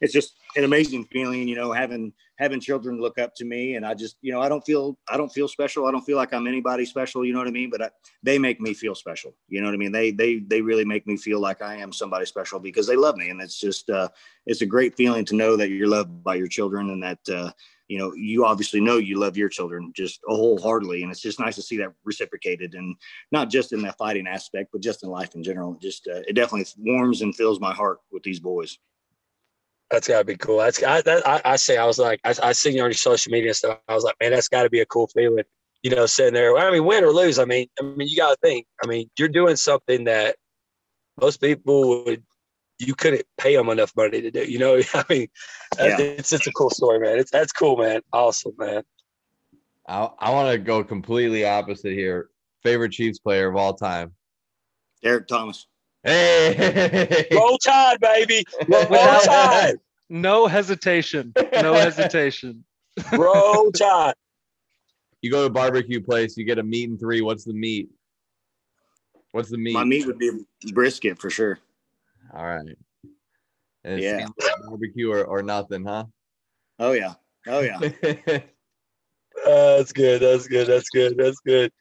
it's 0.02 0.12
just 0.12 0.34
an 0.58 0.66
amazing 0.66 1.06
feeling, 1.06 1.48
you 1.48 1.56
know, 1.56 1.72
having 1.72 2.12
having 2.38 2.60
children 2.60 3.00
look 3.00 3.18
up 3.18 3.34
to 3.36 3.46
me, 3.46 3.76
and 3.76 3.86
I 3.86 3.94
just, 3.94 4.18
you 4.22 4.34
know, 4.34 4.42
I 4.42 4.50
don't 4.50 4.66
feel 4.66 4.98
I 5.08 5.16
don't 5.16 5.32
feel 5.32 5.48
special. 5.48 5.86
I 5.86 5.92
don't 5.92 6.02
feel 6.02 6.18
like 6.18 6.34
I'm 6.34 6.46
anybody 6.46 6.86
special. 6.86 7.24
You 7.24 7.32
know 7.32 7.40
what 7.40 7.48
I 7.48 7.52
mean? 7.52 7.70
But 7.70 7.84
I, 7.84 7.90
they 8.22 8.38
make 8.38 8.60
me 8.60 8.74
feel 8.74 8.96
special. 8.96 9.34
You 9.48 9.62
know 9.62 9.68
what 9.68 9.76
I 9.76 9.78
mean? 9.78 9.94
They 9.94 10.12
they 10.12 10.40
they 10.40 10.62
really 10.62 10.84
make 10.84 11.08
me 11.08 11.16
feel 11.16 11.40
like 11.40 11.62
I 11.62 11.76
am 11.76 11.94
somebody 11.94 12.26
special 12.26 12.60
because 12.60 12.86
they 12.86 12.98
love 12.98 13.16
me, 13.16 13.30
and 13.30 13.42
it's 13.42 13.58
just 13.58 13.90
uh, 13.90 14.10
it's 14.46 14.62
a 14.62 14.66
great 14.66 14.96
feeling 14.98 15.24
to 15.26 15.36
know 15.36 15.56
that 15.56 15.70
you're 15.70 15.88
loved 15.88 16.22
by 16.24 16.36
your 16.36 16.48
children, 16.48 16.90
and 16.90 17.04
that 17.04 17.30
uh, 17.30 17.52
you 17.88 17.98
know 17.98 18.14
you 18.14 18.46
obviously 18.46 18.80
know 18.80 18.98
you 18.98 19.20
love 19.20 19.38
your 19.38 19.50
children 19.50 19.92
just 19.96 20.20
wholeheartedly, 20.26 21.04
and 21.04 21.12
it's 21.12 21.22
just 21.22 21.40
nice 21.40 21.56
to 21.56 21.62
see 21.62 21.78
that 21.78 21.94
reciprocated, 22.04 22.76
and 22.76 22.96
not 23.32 23.50
just 23.50 23.74
in 23.74 23.82
that 23.82 23.98
fighting 23.98 24.28
aspect, 24.28 24.70
but 24.72 24.82
just 24.82 25.04
in 25.04 25.10
life 25.10 25.36
in 25.36 25.44
general. 25.44 25.78
Just 25.82 26.08
uh, 26.08 26.22
it 26.28 26.34
definitely 26.34 26.66
warms 26.78 27.22
and 27.22 27.36
fills 27.36 27.60
my 27.60 27.74
heart 27.74 28.00
with 28.12 28.24
these 28.24 28.40
boys. 28.40 28.78
That's 29.92 30.08
gotta 30.08 30.26
be 30.26 30.38
cool. 30.38 30.58
That's 30.58 30.82
I, 30.82 31.02
that, 31.02 31.28
I, 31.28 31.42
I 31.46 31.56
say 31.56 31.78
I 31.78 31.86
was 31.86 32.00
like 32.00 32.20
I, 32.24 32.34
I 32.42 32.52
seen 32.54 32.76
you 32.76 32.82
on 32.82 32.90
your 32.90 32.96
social 32.96 33.32
media 33.32 33.54
stuff. 33.54 33.80
I 33.88 33.94
was 33.94 34.04
like, 34.04 34.16
man, 34.20 34.32
that's 34.32 34.48
got 34.48 34.64
to 34.64 34.70
be 34.70 34.80
a 34.80 34.86
cool 34.86 35.08
feeling. 35.08 35.44
You 35.84 35.92
know, 35.92 36.06
sitting 36.06 36.34
there. 36.34 36.58
I 36.58 36.72
mean, 36.72 36.86
win 36.86 37.04
or 37.04 37.12
lose. 37.12 37.38
I 37.38 37.46
mean, 37.46 37.68
I 37.80 37.84
mean, 37.84 38.08
you 38.08 38.16
got 38.16 38.32
to 38.32 38.38
think. 38.42 38.66
I 38.82 38.88
mean, 38.88 39.10
you're 39.20 39.28
doing 39.28 39.58
something 39.58 40.06
that 40.06 40.38
most 41.20 41.42
people 41.42 42.06
would. 42.06 42.24
You 42.84 42.96
couldn't 42.96 43.24
pay 43.38 43.56
them 43.56 43.70
enough 43.70 43.94
money 43.96 44.22
to 44.22 44.32
do. 44.32 44.44
You 44.44 44.60
know, 44.60 44.80
I 44.94 45.04
mean, 45.10 45.28
yeah. 45.78 45.98
it's 46.00 46.34
it's 46.34 46.48
a 46.48 46.52
cool 46.52 46.70
story, 46.70 47.00
man. 47.00 47.18
It's 47.18 47.32
that's 47.32 47.52
cool, 47.52 47.78
man. 47.78 48.02
Awesome, 48.12 48.54
man. 48.58 48.84
I 49.88 50.10
I 50.20 50.30
want 50.32 50.52
to 50.52 50.58
go 50.58 50.84
completely 50.84 51.46
opposite 51.46 51.94
here. 51.94 52.30
Favorite 52.64 52.92
Chiefs 52.92 53.20
player 53.20 53.50
of 53.50 53.56
all 53.56 53.74
time. 53.74 54.14
Derrick 55.02 55.28
Thomas. 55.28 55.68
Hey, 56.04 57.28
roll 57.32 57.58
tide, 57.58 58.00
baby. 58.00 58.44
Roll 58.68 58.86
tide. 58.90 59.76
No 60.10 60.48
hesitation. 60.48 61.34
No 61.54 61.74
hesitation. 61.74 62.64
roll 63.14 63.72
tide. 63.72 64.14
You 65.22 65.32
go 65.32 65.42
to 65.42 65.46
a 65.46 65.50
barbecue 65.50 66.02
place, 66.02 66.36
you 66.36 66.44
get 66.44 66.60
a 66.60 66.64
meat 66.64 66.90
and 66.90 67.00
three. 67.00 67.22
What's 67.22 67.46
the 67.46 67.54
meat? 67.54 67.90
What's 69.32 69.50
the 69.50 69.58
meat? 69.58 69.74
My 69.74 69.86
meat 69.86 70.06
would 70.06 70.20
be 70.20 70.32
brisket 70.74 71.20
for 71.20 71.30
sure. 71.30 71.60
All 72.36 72.46
right. 72.46 72.76
And 73.84 74.02
yeah. 74.02 74.28
Barbecue 74.66 75.12
or, 75.12 75.24
or 75.26 75.44
nothing, 75.44 75.86
huh? 75.86 76.06
Oh 76.80 76.94
yeah. 76.94 77.14
Oh 77.48 77.60
yeah. 77.60 77.80
uh, 78.04 79.78
that's 79.78 79.94
good. 79.94 80.22
That's 80.22 80.48
good. 80.48 80.68
That's 80.68 80.90
good. 80.90 81.18
That's 81.18 81.40
good. 81.46 81.72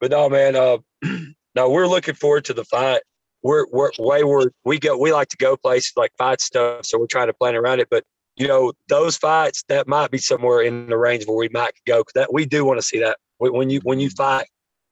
But 0.00 0.12
no, 0.12 0.28
man. 0.28 0.56
Uh, 0.56 0.78
no, 1.54 1.70
we're 1.70 1.88
looking 1.88 2.14
forward 2.14 2.44
to 2.46 2.54
the 2.54 2.64
fight 2.64 3.02
we're 3.42 3.66
we're 3.70 3.90
way 3.98 4.24
we're 4.24 4.50
we 4.64 4.78
go 4.78 4.96
we 4.96 5.12
like 5.12 5.28
to 5.28 5.36
go 5.36 5.56
places 5.56 5.92
like 5.96 6.12
fight 6.18 6.40
stuff, 6.40 6.84
so 6.84 6.98
we're 6.98 7.06
trying 7.06 7.28
to 7.28 7.32
plan 7.32 7.54
around 7.54 7.80
it. 7.80 7.88
But 7.90 8.04
you 8.36 8.46
know, 8.46 8.72
those 8.88 9.16
fights 9.16 9.64
that 9.68 9.88
might 9.88 10.10
be 10.10 10.18
somewhere 10.18 10.62
in 10.62 10.88
the 10.88 10.96
range 10.96 11.26
where 11.26 11.36
we 11.36 11.48
might 11.48 11.72
go 11.86 12.00
because 12.00 12.12
that 12.14 12.32
we 12.32 12.46
do 12.46 12.64
want 12.64 12.78
to 12.78 12.82
see 12.82 13.00
that 13.00 13.18
when 13.38 13.70
you 13.70 13.80
when 13.82 14.00
you 14.00 14.10
fight, 14.10 14.46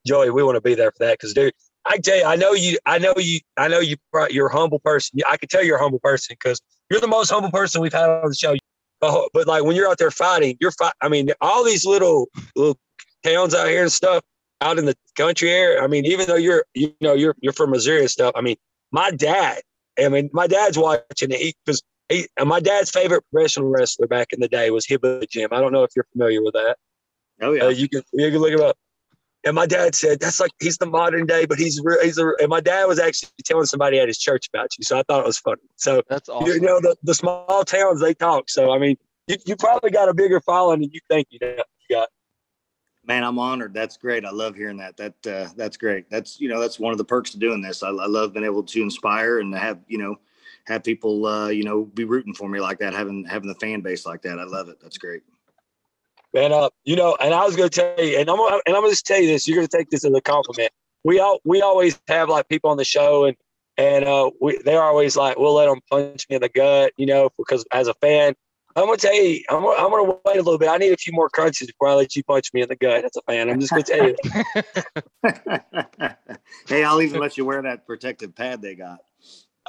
Joey, 0.06 0.30
we 0.30 0.42
want 0.42 0.56
to 0.56 0.60
be 0.60 0.74
there 0.74 0.90
for 0.90 1.04
that 1.04 1.18
because 1.18 1.34
dude. 1.34 1.52
I 1.88 1.98
tell 1.98 2.16
you, 2.16 2.24
I 2.24 2.36
know 2.36 2.52
you. 2.52 2.78
I 2.86 2.98
know 2.98 3.14
you. 3.16 3.40
I 3.56 3.68
know 3.68 3.80
you. 3.80 3.96
You're 4.30 4.48
a 4.48 4.52
humble 4.52 4.78
person. 4.78 5.20
I 5.28 5.36
can 5.36 5.48
tell 5.48 5.64
you're 5.64 5.78
a 5.78 5.80
humble 5.80 6.00
person 6.00 6.36
because 6.38 6.60
you're 6.90 7.00
the 7.00 7.08
most 7.08 7.30
humble 7.30 7.50
person 7.50 7.80
we've 7.80 7.92
had 7.92 8.08
on 8.08 8.28
the 8.28 8.34
show. 8.34 8.54
But 9.00 9.46
like 9.46 9.64
when 9.64 9.74
you're 9.74 9.88
out 9.88 9.98
there 9.98 10.10
fighting, 10.10 10.56
you're 10.60 10.72
fight. 10.72 10.92
I 11.00 11.08
mean, 11.08 11.30
all 11.40 11.64
these 11.64 11.86
little 11.86 12.28
little 12.54 12.76
towns 13.24 13.54
out 13.54 13.68
here 13.68 13.82
and 13.82 13.92
stuff 13.92 14.22
out 14.60 14.78
in 14.78 14.84
the 14.84 14.96
country 15.16 15.50
area. 15.50 15.82
I 15.82 15.86
mean, 15.86 16.04
even 16.04 16.26
though 16.26 16.36
you're, 16.36 16.64
you 16.74 16.94
know, 17.00 17.14
you're 17.14 17.34
you're 17.40 17.52
from 17.52 17.70
Missouri 17.70 18.00
and 18.00 18.10
stuff. 18.10 18.32
I 18.34 18.40
mean, 18.40 18.56
my 18.92 19.10
dad. 19.10 19.62
I 19.98 20.08
mean, 20.08 20.30
my 20.32 20.46
dad's 20.46 20.78
watching 20.78 21.30
it 21.32 21.54
because 21.64 21.82
he, 22.08 22.28
he, 22.38 22.44
my 22.44 22.60
dad's 22.60 22.90
favorite 22.90 23.24
professional 23.32 23.68
wrestler 23.68 24.06
back 24.06 24.28
in 24.32 24.40
the 24.40 24.48
day 24.48 24.70
was 24.70 24.86
Hillbilly 24.86 25.26
Jim. 25.28 25.48
I 25.52 25.60
don't 25.60 25.72
know 25.72 25.82
if 25.82 25.90
you're 25.96 26.06
familiar 26.12 26.42
with 26.42 26.54
that. 26.54 26.76
Oh 27.40 27.52
yeah, 27.52 27.64
uh, 27.64 27.68
you 27.68 27.88
can 27.88 28.02
you 28.12 28.30
can 28.30 28.40
look 28.40 28.50
him 28.50 28.60
up. 28.60 28.76
And 29.44 29.54
my 29.54 29.66
dad 29.66 29.94
said 29.94 30.20
that's 30.20 30.40
like 30.40 30.50
he's 30.60 30.78
the 30.78 30.86
modern 30.86 31.26
day, 31.26 31.46
but 31.46 31.58
he's 31.58 31.80
real. 31.82 32.02
He's 32.02 32.18
a, 32.18 32.32
and 32.40 32.48
my 32.48 32.60
dad 32.60 32.84
was 32.86 32.98
actually 32.98 33.30
telling 33.44 33.66
somebody 33.66 33.98
at 33.98 34.08
his 34.08 34.18
church 34.18 34.48
about 34.52 34.76
you, 34.76 34.84
so 34.84 34.98
I 34.98 35.02
thought 35.04 35.20
it 35.20 35.26
was 35.26 35.38
funny. 35.38 35.62
So 35.76 36.02
that's 36.08 36.28
awesome. 36.28 36.48
You 36.48 36.60
know 36.60 36.80
the, 36.80 36.96
the 37.04 37.14
small 37.14 37.64
towns 37.64 38.00
they 38.00 38.14
talk. 38.14 38.50
So 38.50 38.72
I 38.72 38.78
mean, 38.78 38.96
you, 39.28 39.36
you 39.46 39.56
probably 39.56 39.90
got 39.90 40.08
a 40.08 40.14
bigger 40.14 40.40
following 40.40 40.80
than 40.80 40.90
you 40.92 41.00
think 41.08 41.28
you 41.30 41.38
got 41.88 42.08
man 43.04 43.24
i'm 43.24 43.38
honored 43.38 43.72
that's 43.72 43.96
great 43.96 44.24
i 44.24 44.30
love 44.30 44.54
hearing 44.56 44.76
that 44.76 44.96
that 44.96 45.26
uh, 45.26 45.48
that's 45.56 45.76
great 45.76 46.08
that's 46.10 46.40
you 46.40 46.48
know 46.48 46.60
that's 46.60 46.78
one 46.78 46.92
of 46.92 46.98
the 46.98 47.04
perks 47.04 47.34
of 47.34 47.40
doing 47.40 47.62
this 47.62 47.82
I, 47.82 47.88
I, 47.88 48.06
love 48.06 48.32
being 48.32 48.44
able 48.44 48.62
to 48.62 48.82
inspire 48.82 49.38
and 49.40 49.54
have 49.54 49.78
you 49.86 49.98
know 49.98 50.16
have 50.66 50.84
people 50.84 51.24
uh, 51.26 51.48
you 51.48 51.64
know 51.64 51.84
be 51.84 52.04
rooting 52.04 52.34
for 52.34 52.48
me 52.48 52.60
like 52.60 52.78
that 52.80 52.92
having 52.92 53.24
having 53.24 53.48
the 53.48 53.54
fan 53.54 53.80
base 53.80 54.04
like 54.04 54.22
that 54.22 54.38
i 54.38 54.44
love 54.44 54.68
it 54.68 54.78
that's 54.80 54.98
great 54.98 55.22
man 56.34 56.52
uh 56.52 56.68
you 56.84 56.96
know 56.96 57.16
and 57.20 57.34
i 57.34 57.44
was 57.44 57.56
gonna 57.56 57.68
tell 57.68 57.94
you 57.98 58.18
and 58.18 58.28
i'm 58.28 58.36
gonna, 58.36 58.60
and 58.66 58.76
i'm 58.76 58.82
gonna 58.82 58.92
just 58.92 59.06
tell 59.06 59.20
you 59.20 59.26
this 59.26 59.46
you're 59.46 59.56
gonna 59.56 59.68
take 59.68 59.90
this 59.90 60.04
as 60.04 60.12
a 60.12 60.20
compliment 60.20 60.70
we 61.04 61.20
all 61.20 61.40
we 61.44 61.62
always 61.62 62.00
have 62.08 62.28
like 62.28 62.48
people 62.48 62.70
on 62.70 62.76
the 62.76 62.84
show 62.84 63.24
and 63.24 63.36
and 63.76 64.04
uh 64.04 64.30
we 64.40 64.58
they're 64.64 64.82
always 64.82 65.16
like 65.16 65.38
we'll 65.38 65.54
let 65.54 65.66
them 65.66 65.80
punch 65.90 66.26
me 66.28 66.36
in 66.36 66.42
the 66.42 66.48
gut 66.48 66.92
you 66.96 67.06
know 67.06 67.30
because 67.38 67.64
as 67.72 67.88
a 67.88 67.94
fan 67.94 68.34
I'm 68.76 68.84
gonna 68.84 68.96
tell 68.96 69.14
you, 69.14 69.42
I'm 69.48 69.62
gonna, 69.62 69.82
I'm 69.82 69.90
gonna 69.90 70.18
wait 70.24 70.36
a 70.36 70.42
little 70.42 70.58
bit. 70.58 70.68
I 70.68 70.76
need 70.76 70.92
a 70.92 70.96
few 70.96 71.12
more 71.12 71.28
crunches 71.28 71.66
before 71.66 71.88
I 71.88 71.94
let 71.94 72.14
you 72.14 72.22
punch 72.22 72.52
me 72.54 72.62
in 72.62 72.68
the 72.68 72.76
gut 72.76 73.04
as 73.04 73.10
a 73.16 73.22
fan. 73.22 73.50
I'm 73.50 73.58
just 73.58 73.72
gonna 73.72 73.82
tell 73.82 74.06
you. 74.06 74.14
hey, 76.68 76.84
I'll 76.84 77.02
even 77.02 77.20
let 77.20 77.36
you 77.36 77.44
wear 77.44 77.60
that 77.62 77.86
protective 77.86 78.36
pad 78.36 78.62
they 78.62 78.76
got. 78.76 79.00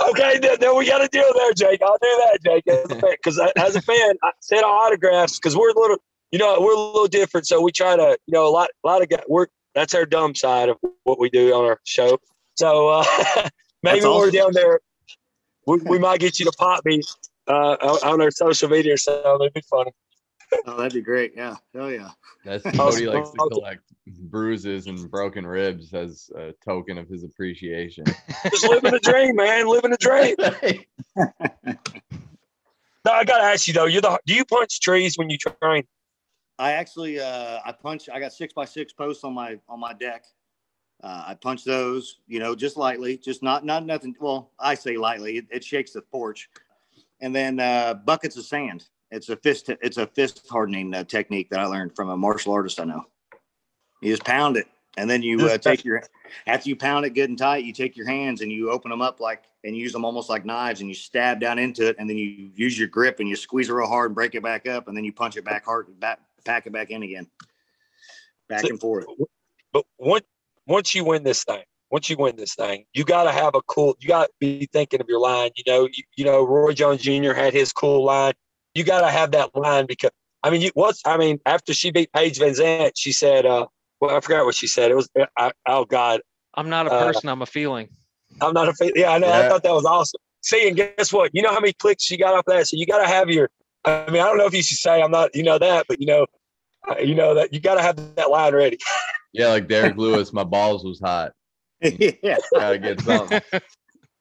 Okay, 0.10 0.40
then, 0.40 0.58
then 0.60 0.78
we 0.78 0.86
got 0.86 1.04
a 1.04 1.08
deal 1.08 1.26
there, 1.36 1.54
Jake. 1.54 1.82
I'll 1.82 1.98
do 2.02 2.22
that, 2.24 2.40
Jake. 2.46 2.64
Because 3.02 3.40
as 3.58 3.76
a 3.76 3.82
fan, 3.82 4.16
I 4.24 4.32
said 4.40 4.62
autographs 4.62 5.38
because 5.40 5.58
we're 5.58 5.72
a 5.72 5.80
little, 5.80 5.98
you 6.32 6.40
know, 6.40 6.60
we're 6.60 6.74
a 6.74 6.80
little 6.80 7.08
different. 7.08 7.48
So 7.48 7.62
we 7.62 7.72
try 7.72 7.96
to, 7.96 8.18
you 8.26 8.34
know, 8.34 8.48
a 8.48 8.52
lot, 8.52 8.70
a 8.84 8.88
lot 8.88 9.02
of 9.02 9.10
guys. 9.10 9.24
We're 9.28 9.48
that's 9.76 9.94
our 9.94 10.06
dumb 10.06 10.36
side 10.36 10.70
of 10.70 10.78
what 11.04 11.20
we 11.20 11.30
do 11.30 11.54
on 11.54 11.66
our 11.66 11.80
show. 11.84 12.20
So 12.56 12.90
uh, 12.90 13.04
maybe 13.84 14.06
when 14.06 14.18
we're 14.18 14.32
down 14.32 14.52
there, 14.54 14.80
we, 15.66 15.78
we 15.78 16.00
might 16.00 16.20
get 16.20 16.40
you 16.40 16.46
to 16.46 16.52
pop 16.58 16.84
me 16.86 17.02
uh, 17.48 17.76
on 18.04 18.22
our 18.22 18.32
social 18.32 18.70
media, 18.70 18.98
so 18.98 19.38
that'd 19.40 19.54
be 19.54 19.62
funny. 19.70 19.92
oh, 20.66 20.78
that'd 20.78 20.94
be 20.94 21.02
great. 21.02 21.34
Yeah. 21.36 21.56
Hell 21.74 21.92
yeah. 21.92 22.10
That's 22.44 22.64
Cody 22.76 23.08
likes 23.08 23.30
to 23.30 23.50
collect 23.52 23.84
bruises 24.08 24.88
and 24.88 25.10
broken 25.10 25.46
ribs 25.46 25.94
as 25.94 26.30
a 26.36 26.54
token 26.66 26.98
of 26.98 27.08
his 27.08 27.24
appreciation. 27.24 28.04
Just 28.50 28.68
living 28.68 28.94
a 28.94 29.00
dream, 29.00 29.36
man. 29.36 29.68
Living 29.68 29.94
a 29.94 29.98
dream. 29.98 30.36
no, 33.06 33.12
I 33.12 33.24
gotta 33.24 33.44
ask 33.44 33.68
you 33.68 33.74
though. 33.74 33.86
You're 33.86 34.02
the. 34.02 34.20
Do 34.26 34.34
you 34.34 34.46
punch 34.46 34.80
trees 34.82 35.18
when 35.18 35.30
you 35.30 35.38
train? 35.38 35.84
I 36.60 36.74
actually, 36.74 37.20
uh, 37.20 37.60
I 37.66 37.72
punch. 37.72 38.10
I 38.14 38.20
got 38.20 38.34
six 38.34 38.54
by 38.54 38.66
six 38.66 38.92
posts 38.94 39.24
on 39.24 39.34
my 39.34 39.58
on 39.70 39.80
my 39.80 39.94
deck. 39.94 40.26
Uh, 41.02 41.24
I 41.28 41.34
punch 41.34 41.64
those, 41.64 42.20
you 42.28 42.40
know, 42.40 42.54
just 42.54 42.76
lightly, 42.76 43.18
just 43.18 43.42
not 43.42 43.66
not 43.66 43.86
nothing. 43.86 44.14
Well, 44.20 44.52
I 44.60 44.76
say 44.76 44.98
lightly. 44.98 45.38
It, 45.38 45.46
it 45.50 45.64
shakes 45.64 45.94
the 45.94 46.02
porch 46.02 46.50
and 47.22 47.34
then 47.34 47.60
uh, 47.60 47.94
buckets 47.94 48.36
of 48.38 48.46
sand. 48.46 48.90
It's 49.10 49.30
a 49.30 49.38
fist. 49.38 49.70
It's 49.70 49.98
a 49.98 50.06
fist 50.06 50.46
hardening 50.50 50.94
uh, 50.94 51.06
technique 51.06 51.50
that 51.50 51.62
I 51.62 51.66
learned 51.66 51.96
from 51.96 52.10
a 52.10 52.18
martial 52.18 52.54
artist 52.54 52.80
I 52.80 52.84
know. 52.84 53.06
You 54.02 54.12
just 54.12 54.26
pound 54.26 54.58
it, 54.58 54.68
And 54.98 55.10
then 55.10 55.24
you 55.24 55.48
uh, 55.48 55.58
take 55.58 55.86
your 55.86 56.04
after 56.46 56.68
you 56.68 56.76
pound 56.76 57.06
it 57.06 57.12
good 57.12 57.30
and 57.30 57.38
tight, 57.38 57.64
you 57.64 57.74
take 57.74 57.96
your 57.96 58.08
hands 58.08 58.42
and 58.42 58.52
you 58.52 58.70
open 58.70 58.92
them 58.92 59.02
up 59.02 59.22
like 59.22 59.44
and 59.64 59.76
use 59.76 59.94
them 59.94 60.06
almost 60.06 60.30
like 60.30 60.46
knives 60.46 60.82
and 60.82 60.90
you 60.90 60.96
stab 60.96 61.40
down 61.40 61.58
into 61.58 61.88
it 61.88 61.96
and 62.00 62.10
then 62.10 62.18
you 62.18 62.52
use 62.56 62.78
your 62.78 62.88
grip 62.88 63.20
and 63.20 63.30
you 63.30 63.36
squeeze 63.36 63.70
it 63.70 63.74
real 63.74 63.88
hard 63.88 64.12
and 64.12 64.16
break 64.16 64.36
it 64.36 64.44
back 64.44 64.68
up 64.68 64.88
and 64.88 64.96
then 64.96 65.04
you 65.04 65.12
punch 65.12 65.38
it 65.38 65.44
back 65.44 65.66
hard 65.66 65.88
back 66.00 66.20
pack 66.46 66.66
it 66.68 66.74
back 66.74 66.90
in 66.92 67.04
again. 67.04 67.28
Back 68.48 68.62
So- 68.62 68.70
and 68.70 68.80
forth. 68.80 69.06
But 69.72 69.86
once 69.98 70.26
once 70.66 70.94
you 70.96 71.04
win 71.04 71.24
this 71.24 71.44
thing, 71.44 71.64
once 71.92 72.10
you 72.10 72.18
win 72.18 72.36
this 72.36 72.56
thing, 72.56 72.86
you 72.94 73.04
got 73.04 73.24
to 73.24 73.32
have 73.32 73.56
a 73.56 73.62
cool. 73.64 73.96
You 74.00 74.08
got 74.08 74.26
to 74.26 74.32
be 74.40 74.68
thinking 74.72 75.02
of 75.02 75.08
your 75.10 75.20
line. 75.20 75.52
You 75.56 75.64
know, 75.68 75.88
you, 75.92 76.04
you 76.16 76.26
know, 76.26 76.44
Roy 76.44 76.74
Jones 76.74 77.02
Jr. 77.02 77.34
had 77.34 77.54
his 77.54 77.72
cool 77.74 78.04
line. 78.04 78.34
You 78.74 78.84
got 78.84 79.02
to 79.02 79.10
have 79.10 79.32
that 79.32 79.56
line 79.56 79.86
because 79.88 80.12
I 80.44 80.50
mean, 80.50 80.62
you 80.62 80.72
what's 80.74 81.02
I 81.06 81.18
mean, 81.18 81.40
after 81.46 81.74
she 81.74 81.92
beat 81.92 82.12
Paige 82.14 82.40
VanZant, 82.40 82.92
she 82.96 83.12
said, 83.12 83.46
uh, 83.46 83.68
well, 84.00 84.16
I 84.16 84.20
forgot 84.22 84.46
what 84.46 84.56
she 84.56 84.68
said. 84.68 84.90
It 84.92 84.96
was, 84.96 85.10
I, 85.38 85.52
oh 85.68 85.86
God, 85.86 86.22
I'm 86.56 86.70
not 86.70 86.88
a 86.88 86.92
Uh, 86.92 87.06
person. 87.06 87.30
I'm 87.30 87.42
a 87.42 87.46
feeling. 87.48 87.90
I'm 88.42 88.54
not 88.54 88.70
a 88.70 88.74
fan. 88.74 88.92
Yeah, 88.96 89.12
I 89.12 89.18
know. 89.18 89.32
I 89.32 89.50
thought 89.50 89.64
that 89.64 89.74
was 89.74 89.86
awesome. 89.86 90.22
See, 90.42 90.68
and 90.68 90.78
guess 90.78 91.12
what? 91.12 91.32
You 91.34 91.42
know 91.42 91.50
how 91.50 91.60
many 91.60 91.74
clicks 91.74 92.04
she 92.04 92.16
got 92.16 92.34
off 92.34 92.46
that? 92.46 92.68
So 92.68 92.78
you 92.78 92.86
got 92.86 93.00
to 93.00 93.08
have 93.08 93.30
your. 93.30 93.50
I 93.86 94.10
mean, 94.12 94.22
I 94.22 94.26
don't 94.26 94.38
know 94.38 94.46
if 94.46 94.54
you 94.54 94.64
should 94.64 94.78
say 94.78 95.02
I'm 95.02 95.12
not. 95.12 95.36
You 95.36 95.44
know 95.44 95.58
that, 95.58 95.86
but 95.88 96.00
you 96.00 96.08
know, 96.08 96.26
uh, 96.90 97.00
you 97.00 97.16
know 97.16 97.34
that 97.36 97.54
you 97.54 97.60
got 97.60 97.76
to 97.76 97.82
have 97.82 98.16
that 98.16 98.30
line 98.30 98.54
ready. 98.54 98.78
Yeah, 99.32 99.50
like 99.50 99.68
Derrick 99.68 99.96
Lewis, 99.96 100.34
my 100.34 100.44
balls 100.44 100.84
was 100.84 101.00
hot. 101.00 101.34
yeah. 101.82 102.38
Gotta 102.52 102.80
get 102.80 103.00
something. 103.02 103.42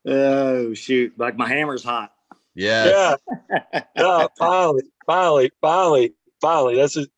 Oh 0.07 0.73
shoot! 0.75 1.13
Like 1.19 1.37
my 1.37 1.49
hammer's 1.49 1.83
hot. 1.83 2.13
Yeah. 2.55 3.17
Yeah. 3.51 3.77
yeah. 3.97 4.27
Finally, 4.39 4.83
finally, 5.05 5.51
finally, 5.61 6.15
finally. 6.41 6.77
That's 6.77 6.97
it. 6.97 7.11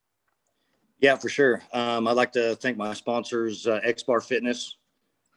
Yeah, 1.01 1.17
for 1.17 1.29
sure. 1.29 1.63
Um, 1.73 2.09
I'd 2.09 2.17
like 2.17 2.33
to 2.33 2.57
thank 2.57 2.77
my 2.77 2.95
sponsors, 2.95 3.67
uh, 3.67 3.81
X 3.85 4.03
Bar 4.03 4.21
Fitness. 4.21 4.77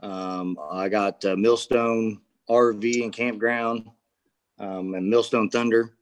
Um, 0.01 0.57
I 0.71 0.89
got 0.89 1.23
uh, 1.25 1.35
Millstone 1.35 2.19
RV 2.49 3.03
and 3.03 3.13
Campground 3.13 3.89
um, 4.59 4.93
and 4.95 5.09
Millstone 5.09 5.49
Thunder. 5.49 5.93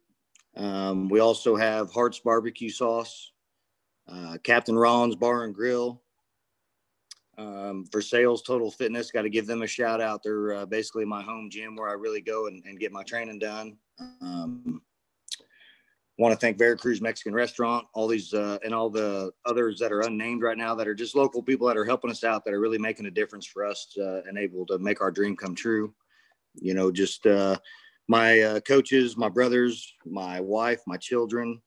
Um, 0.56 1.10
we 1.10 1.20
also 1.20 1.56
have 1.56 1.92
Hart's 1.92 2.20
Barbecue 2.20 2.70
Sauce, 2.70 3.32
uh, 4.08 4.38
Captain 4.44 4.78
Ron's 4.78 5.16
Bar 5.16 5.46
and 5.46 5.56
Grill. 5.56 6.02
Um, 7.38 7.86
Versailles, 7.92 8.42
Total 8.46 8.70
Fitness, 8.70 9.10
got 9.10 9.24
to 9.24 9.30
give 9.30 9.48
them 9.48 9.64
a 9.64 9.68
shout 9.68 10.02
out. 10.02 10.22
They're 10.24 10.54
uh, 10.54 10.66
basically 10.66 11.06
my 11.06 11.22
home 11.22 11.50
gym 11.50 11.76
where 11.76 11.90
I 11.90 11.94
really 11.94 12.22
go 12.22 12.48
and, 12.48 12.64
and 12.66 12.80
get 12.80 12.92
my 12.92 13.04
training 13.04 13.40
done. 13.40 13.78
Um, 14.22 14.82
want 16.22 16.32
to 16.34 16.38
thank 16.40 16.58
Veracruz 16.58 17.02
Mexican 17.02 17.34
Restaurant, 17.34 17.88
all 17.94 18.08
these 18.08 18.34
uh, 18.34 18.60
and 18.64 18.76
all 18.76 18.92
the 18.92 19.32
others 19.46 19.80
that 19.80 19.92
are 19.92 20.02
unnamed 20.02 20.44
right 20.44 20.58
now 20.58 20.76
that 20.76 20.88
are 20.88 20.94
just 20.94 21.16
local 21.16 21.42
people 21.42 21.68
that 21.68 21.78
are 21.78 21.86
helping 21.86 22.12
us 22.12 22.24
out 22.24 22.46
that 22.46 22.54
are 22.54 22.60
really 22.60 22.78
making 22.78 23.08
a 23.08 23.12
difference 23.12 23.46
for 23.46 23.66
us 23.66 23.88
uh, 23.98 24.22
and 24.28 24.38
able 24.38 24.66
to 24.68 24.78
make 24.78 25.02
our 25.02 25.10
dream 25.10 25.36
come 25.36 25.56
true. 25.56 25.94
You 26.56 26.76
know, 26.76 26.92
just 26.92 27.26
uh, 27.26 27.58
my 28.12 28.41
uh, 28.41 28.60
coaches, 28.60 29.15
my 29.15 29.30
brothers, 29.30 29.93
my 30.06 30.41
wife, 30.41 30.82
my 30.86 30.97
children, 30.97 31.62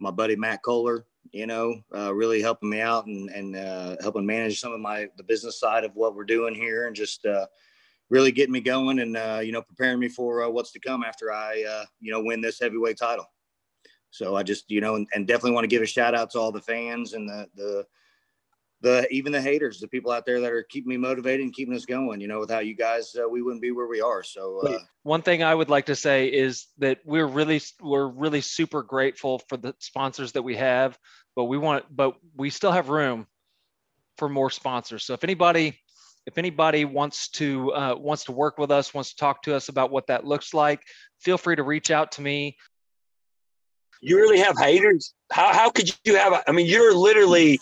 my 0.00 0.10
buddy 0.10 0.36
Matt 0.36 0.62
Kohler. 0.62 1.06
You 1.32 1.46
know, 1.46 1.80
uh, 1.94 2.12
really 2.14 2.40
helping 2.40 2.70
me 2.70 2.80
out 2.80 3.06
and 3.06 3.28
and 3.30 3.56
uh, 3.56 3.96
helping 4.00 4.26
manage 4.26 4.58
some 4.58 4.72
of 4.72 4.80
my 4.80 5.08
the 5.16 5.22
business 5.22 5.60
side 5.60 5.84
of 5.84 5.94
what 5.94 6.14
we're 6.14 6.24
doing 6.24 6.54
here 6.54 6.86
and 6.86 6.96
just. 6.96 7.24
Uh, 7.24 7.46
Really 8.10 8.32
getting 8.32 8.52
me 8.52 8.60
going 8.60 8.98
and 8.98 9.16
uh, 9.16 9.40
you 9.42 9.52
know 9.52 9.62
preparing 9.62 9.98
me 9.98 10.08
for 10.08 10.42
uh, 10.42 10.50
what's 10.50 10.70
to 10.72 10.80
come 10.80 11.02
after 11.02 11.32
I 11.32 11.64
you 11.98 12.12
know 12.12 12.22
win 12.22 12.42
this 12.42 12.60
heavyweight 12.60 12.98
title. 12.98 13.24
So 14.12 14.36
I 14.36 14.42
just, 14.42 14.70
you 14.70 14.82
know, 14.82 14.96
and, 14.96 15.08
and 15.14 15.26
definitely 15.26 15.52
want 15.52 15.64
to 15.64 15.68
give 15.68 15.82
a 15.82 15.86
shout 15.86 16.14
out 16.14 16.30
to 16.30 16.38
all 16.38 16.52
the 16.52 16.60
fans 16.60 17.14
and 17.14 17.26
the, 17.26 17.48
the, 17.56 17.86
the, 18.82 19.06
even 19.10 19.32
the 19.32 19.40
haters, 19.40 19.80
the 19.80 19.88
people 19.88 20.10
out 20.10 20.26
there 20.26 20.40
that 20.40 20.52
are 20.52 20.64
keeping 20.64 20.90
me 20.90 20.96
motivated 20.96 21.40
and 21.40 21.54
keeping 21.54 21.74
us 21.74 21.86
going. 21.86 22.20
You 22.20 22.28
know, 22.28 22.40
without 22.40 22.66
you 22.66 22.74
guys, 22.74 23.16
uh, 23.16 23.28
we 23.28 23.40
wouldn't 23.40 23.62
be 23.62 23.70
where 23.70 23.86
we 23.86 24.00
are. 24.00 24.22
So, 24.22 24.58
uh, 24.58 24.78
One 25.04 25.22
thing 25.22 25.42
I 25.42 25.54
would 25.54 25.70
like 25.70 25.86
to 25.86 25.96
say 25.96 26.26
is 26.26 26.66
that 26.78 26.98
we're 27.04 27.26
really 27.26 27.60
we're 27.80 28.08
really 28.08 28.40
super 28.40 28.82
grateful 28.82 29.40
for 29.48 29.56
the 29.56 29.74
sponsors 29.78 30.32
that 30.32 30.42
we 30.42 30.56
have, 30.56 30.98
but 31.34 31.44
we 31.44 31.58
want 31.58 31.84
but 31.94 32.16
we 32.36 32.50
still 32.50 32.72
have 32.72 32.88
room 32.88 33.26
for 34.18 34.28
more 34.28 34.50
sponsors. 34.50 35.04
So 35.04 35.14
if 35.14 35.24
anybody 35.24 35.78
if 36.26 36.38
anybody 36.38 36.84
wants 36.84 37.28
to 37.30 37.72
uh, 37.72 37.94
wants 37.96 38.24
to 38.24 38.32
work 38.32 38.58
with 38.58 38.70
us, 38.70 38.94
wants 38.94 39.10
to 39.10 39.16
talk 39.16 39.42
to 39.42 39.54
us 39.54 39.68
about 39.68 39.90
what 39.90 40.06
that 40.08 40.24
looks 40.24 40.54
like, 40.54 40.82
feel 41.20 41.38
free 41.38 41.56
to 41.56 41.62
reach 41.62 41.90
out 41.90 42.12
to 42.12 42.22
me. 42.22 42.56
You 44.00 44.16
really 44.16 44.40
have 44.40 44.58
haters? 44.58 45.14
How 45.30 45.52
how 45.52 45.70
could 45.70 45.90
you 46.04 46.16
have? 46.16 46.42
I 46.46 46.52
mean, 46.52 46.66
you're 46.66 46.94
literally 46.94 47.60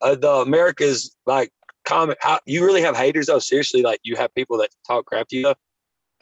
uh, 0.00 0.14
the 0.14 0.30
America's 0.30 1.14
like 1.26 1.50
comment. 1.84 2.18
How 2.20 2.40
you 2.46 2.64
really 2.64 2.82
have 2.82 2.96
haters? 2.96 3.28
Oh, 3.28 3.38
seriously? 3.38 3.82
Like 3.82 4.00
you 4.02 4.16
have 4.16 4.34
people 4.34 4.58
that 4.58 4.70
talk 4.86 5.06
crap 5.06 5.28
to 5.28 5.36
you? 5.36 5.54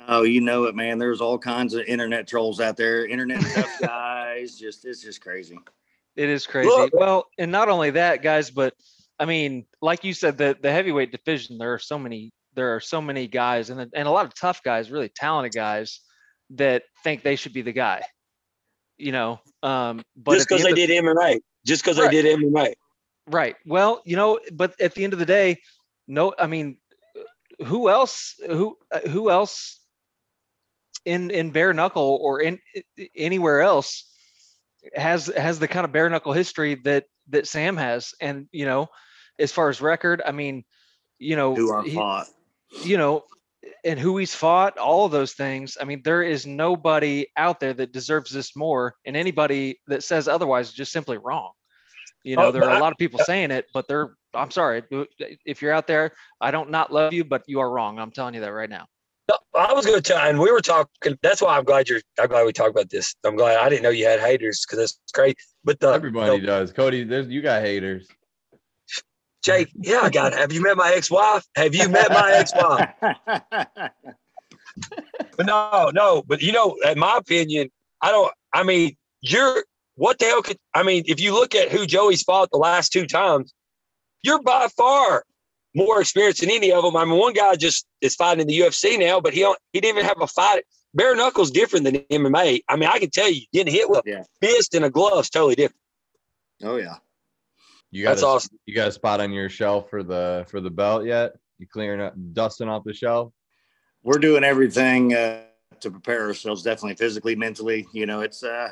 oh, 0.09 0.23
you 0.23 0.41
know 0.41 0.65
it, 0.65 0.75
man. 0.75 0.99
There's 0.99 1.21
all 1.21 1.39
kinds 1.39 1.73
of 1.75 1.85
internet 1.87 2.27
trolls 2.29 2.61
out 2.61 2.77
there, 2.77 3.07
internet 3.07 3.41
tough 3.55 3.71
guys. 3.81 4.59
Just, 4.59 4.85
it's 4.85 5.01
just 5.03 5.21
crazy. 5.21 5.59
It 6.17 6.29
is 6.29 6.47
crazy. 6.47 6.69
Look- 6.69 6.95
well, 6.95 7.27
and 7.39 7.51
not 7.51 7.69
only 7.69 7.91
that, 7.93 8.23
guys, 8.23 8.51
but 8.51 8.75
I 9.19 9.25
mean, 9.25 9.65
like 9.81 10.05
you 10.05 10.13
said, 10.13 10.37
the 10.39 10.57
the 10.61 10.71
heavyweight 10.73 11.13
division, 11.13 11.59
there 11.59 11.73
are 11.75 11.79
so 11.79 11.99
many 11.99 12.33
there 12.55 12.75
are 12.77 12.81
so 12.81 13.01
many 13.01 13.27
guys 13.27 13.71
and 13.71 13.81
and 13.81 14.09
a 14.09 14.11
lot 14.11 14.27
of 14.27 14.35
tough 14.35 14.63
guys, 14.63 14.91
really 14.91 15.09
talented 15.09 15.53
guys 15.55 16.01
that 16.51 16.83
think 17.03 17.23
they 17.23 17.37
should 17.37 17.53
be 17.53 17.63
the 17.63 17.73
guy. 17.73 18.03
You 18.99 19.11
know, 19.13 19.41
um, 19.63 20.03
but 20.17 20.35
Just 20.35 20.53
at 20.53 20.59
the 20.59 20.65
because 20.65 20.77
they 20.77 20.83
end 20.83 21.07
of- 21.09 21.17
did 21.17 21.17
MMA. 21.17 21.41
Just 21.67 21.83
because 21.83 21.99
Right. 21.99 22.11
they 22.13 22.23
did 22.23 22.39
MMA. 22.39 22.75
Right. 23.27 23.57
Well, 23.67 24.03
you 24.05 24.17
know, 24.17 24.39
but 24.53 24.79
at 24.81 24.95
the 24.95 25.05
end 25.05 25.13
of 25.13 25.19
the 25.19 25.27
day, 25.27 25.61
no, 26.07 26.35
I 26.39 26.47
mean, 26.47 26.77
who 27.65 27.89
else? 27.89 28.35
Who 28.47 28.77
uh, 28.93 29.01
who 29.09 29.31
else 29.31 29.81
in 31.05 31.31
in 31.31 31.51
bare 31.51 31.73
knuckle 31.73 32.19
or 32.21 32.41
in 32.41 32.59
anywhere 33.17 33.63
else 33.63 34.11
has 34.95 35.27
has 35.37 35.59
the 35.59 35.69
kind 35.69 35.85
of 35.85 35.93
bare 35.93 36.11
knuckle 36.11 36.33
history 36.33 36.75
that 36.85 37.05
that 37.31 37.47
Sam 37.47 37.77
has? 37.77 38.13
And 38.21 38.49
you 38.53 38.67
know, 38.67 38.89
as 39.39 39.53
far 39.53 39.69
as 39.71 39.81
record, 39.81 40.21
I 40.25 40.33
mean, 40.33 40.65
you 41.19 41.37
know, 41.37 41.55
Who 41.55 41.81
he- 41.83 41.95
fought. 41.95 42.27
you 42.83 42.99
know, 42.99 43.25
and 43.85 43.99
who 43.99 44.19
he's 44.19 44.35
fought, 44.35 44.77
all 44.77 45.07
of 45.07 45.13
those 45.13 45.33
things. 45.33 45.79
I 45.81 45.85
mean, 45.85 46.03
there 46.05 46.23
is 46.23 46.45
nobody 46.45 47.29
out 47.39 47.61
there 47.61 47.73
that 47.73 47.93
deserves 47.93 48.31
this 48.31 48.55
more, 48.55 48.97
and 49.07 49.17
anybody 49.17 49.81
that 49.87 50.03
says 50.05 50.29
otherwise 50.29 50.69
is 50.69 50.75
just 50.75 50.93
simply 50.93 51.17
wrong. 51.17 51.53
You 52.25 52.37
oh, 52.37 52.41
know, 52.43 52.49
Oh, 52.49 52.53
there 52.53 52.65
are 52.65 52.71
a 52.71 52.75
I- 52.77 52.81
lot 52.81 52.91
of 52.93 52.99
people 52.99 53.21
saying 53.21 53.51
it, 53.51 53.67
but 53.73 53.87
they're. 53.87 54.17
I'm 54.35 54.51
sorry 54.51 54.83
if 55.47 55.63
you're 55.63 55.73
out 55.73 55.87
there. 55.87 56.11
I 56.41 56.51
don't 56.51 56.71
not 56.71 56.93
love 56.93 57.13
you, 57.13 57.25
but 57.25 57.45
you 57.47 57.61
are 57.61 57.71
wrong. 57.71 58.01
I'm 58.01 58.11
telling 58.11 58.35
you 58.35 58.41
that 58.41 58.53
right 58.53 58.69
now. 58.69 58.87
No, 59.31 59.37
I 59.55 59.73
was 59.73 59.87
going 59.87 59.97
to 59.97 60.03
tell, 60.03 60.19
and 60.19 60.41
we 60.41 60.51
were 60.51 60.61
talking. 60.61 61.17
That's 61.23 61.41
why 61.41 61.57
I'm 61.57 61.65
glad 61.65 61.89
you're. 61.89 62.01
I'm 62.19 62.27
glad 62.29 62.45
we 62.45 62.53
talked 62.53 62.71
about 62.71 62.91
this. 62.91 63.15
I'm 63.25 63.37
glad 63.37 63.59
I 63.59 63.69
didn't 63.69 63.83
know 63.85 63.91
you 63.91 64.07
had 64.07 64.19
haters 64.21 64.65
because 64.67 64.79
that's 64.81 65.13
great. 65.13 65.39
But 65.63 65.79
the 65.79 65.91
Everybody 65.93 66.41
the- 66.41 66.47
does. 66.47 66.73
Cody, 66.73 67.05
there's 67.05 67.29
you 67.29 67.43
got 67.43 67.63
haters. 67.63 68.09
Jake, 69.45 69.71
yeah, 69.77 70.01
I 70.03 70.11
got. 70.11 70.33
it. 70.33 70.39
Have 70.39 70.53
you 70.53 70.63
met 70.63 70.77
my 70.77 70.91
ex-wife? 70.95 71.45
Have 71.55 71.75
you 71.75 71.89
met 71.91 72.11
my 72.11 72.33
ex-wife? 72.33 72.89
But 75.37 75.47
no, 75.47 75.91
no. 75.95 76.23
But 76.27 76.43
you 76.43 76.53
know, 76.53 76.77
in 76.85 76.99
my 76.99 77.17
opinion, 77.19 77.71
I 78.03 78.11
don't. 78.11 78.33
I 78.53 78.63
mean, 78.63 78.97
you're 79.21 79.65
what 79.97 80.19
the 80.19 80.27
hell 80.27 80.43
could? 80.43 80.59
I 80.75 80.83
mean, 80.83 81.05
if 81.07 81.21
you 81.21 81.33
look 81.33 81.55
at 81.55 81.71
who 81.71 81.87
Joey's 81.87 82.23
fought 82.23 82.51
the 82.51 82.59
last 82.59 82.93
two 82.93 83.07
times, 83.07 83.53
you're 84.23 84.43
by 84.43 84.69
far 84.77 85.25
more 85.75 86.01
experienced 86.01 86.41
than 86.41 86.51
any 86.51 86.73
of 86.73 86.83
them. 86.85 86.97
I 86.97 87.05
mean, 87.05 87.19
one 87.19 87.33
guy 87.33 87.57
just 87.57 87.87
is 88.01 88.15
fighting 88.15 88.43
in 88.43 88.47
the 88.47 88.59
UFC 88.61 88.99
now, 88.99 89.21
but 89.21 89.35
he 89.35 89.41
don't, 89.41 89.59
he 89.73 89.81
didn't 89.81 89.99
even 89.99 90.09
have 90.09 90.21
a 90.21 90.27
fight. 90.27 90.65
Bare 90.95 91.17
knuckles 91.17 91.51
different 91.51 91.85
than 91.85 91.97
MMA. 91.97 92.63
I 92.69 92.77
mean, 92.77 92.89
I 92.89 92.99
can 93.01 93.11
tell 93.11 93.29
you, 93.29 93.43
getting 93.53 93.73
hit 93.73 93.91
with 93.91 94.07
a 94.07 94.25
fist 94.41 94.75
and 94.75 94.85
a 94.85 94.91
glove 94.91 95.21
is 95.21 95.31
totally 95.31 95.57
different. 95.57 95.81
oh 96.63 96.77
yeah. 96.77 96.97
You 97.91 98.05
got 98.05 98.11
That's 98.11 98.23
a, 98.23 98.27
awesome. 98.27 98.59
you 98.67 98.75
got 98.75 98.89
a 98.89 98.93
spot 98.93 99.21
on 99.21 99.33
your 99.33 99.49
shelf 99.49 99.89
for 99.91 100.03
the 100.03 100.45
for 100.49 100.61
the 100.61 100.71
belt 100.71 101.05
yet? 101.05 101.33
You 101.59 101.67
clearing 101.67 102.01
up 102.01 102.15
dusting 102.33 102.69
off 102.69 102.83
the 102.85 102.95
shelf? 102.95 103.33
we're 104.05 104.19
doing 104.19 104.45
everything 104.45 105.15
uh, 105.15 105.41
to 105.81 105.91
prepare 105.91 106.27
ourselves 106.27 106.63
definitely 106.63 106.95
physically 106.95 107.35
mentally 107.35 107.87
you 107.93 108.07
know 108.07 108.21
it's 108.21 108.45
uh 108.45 108.71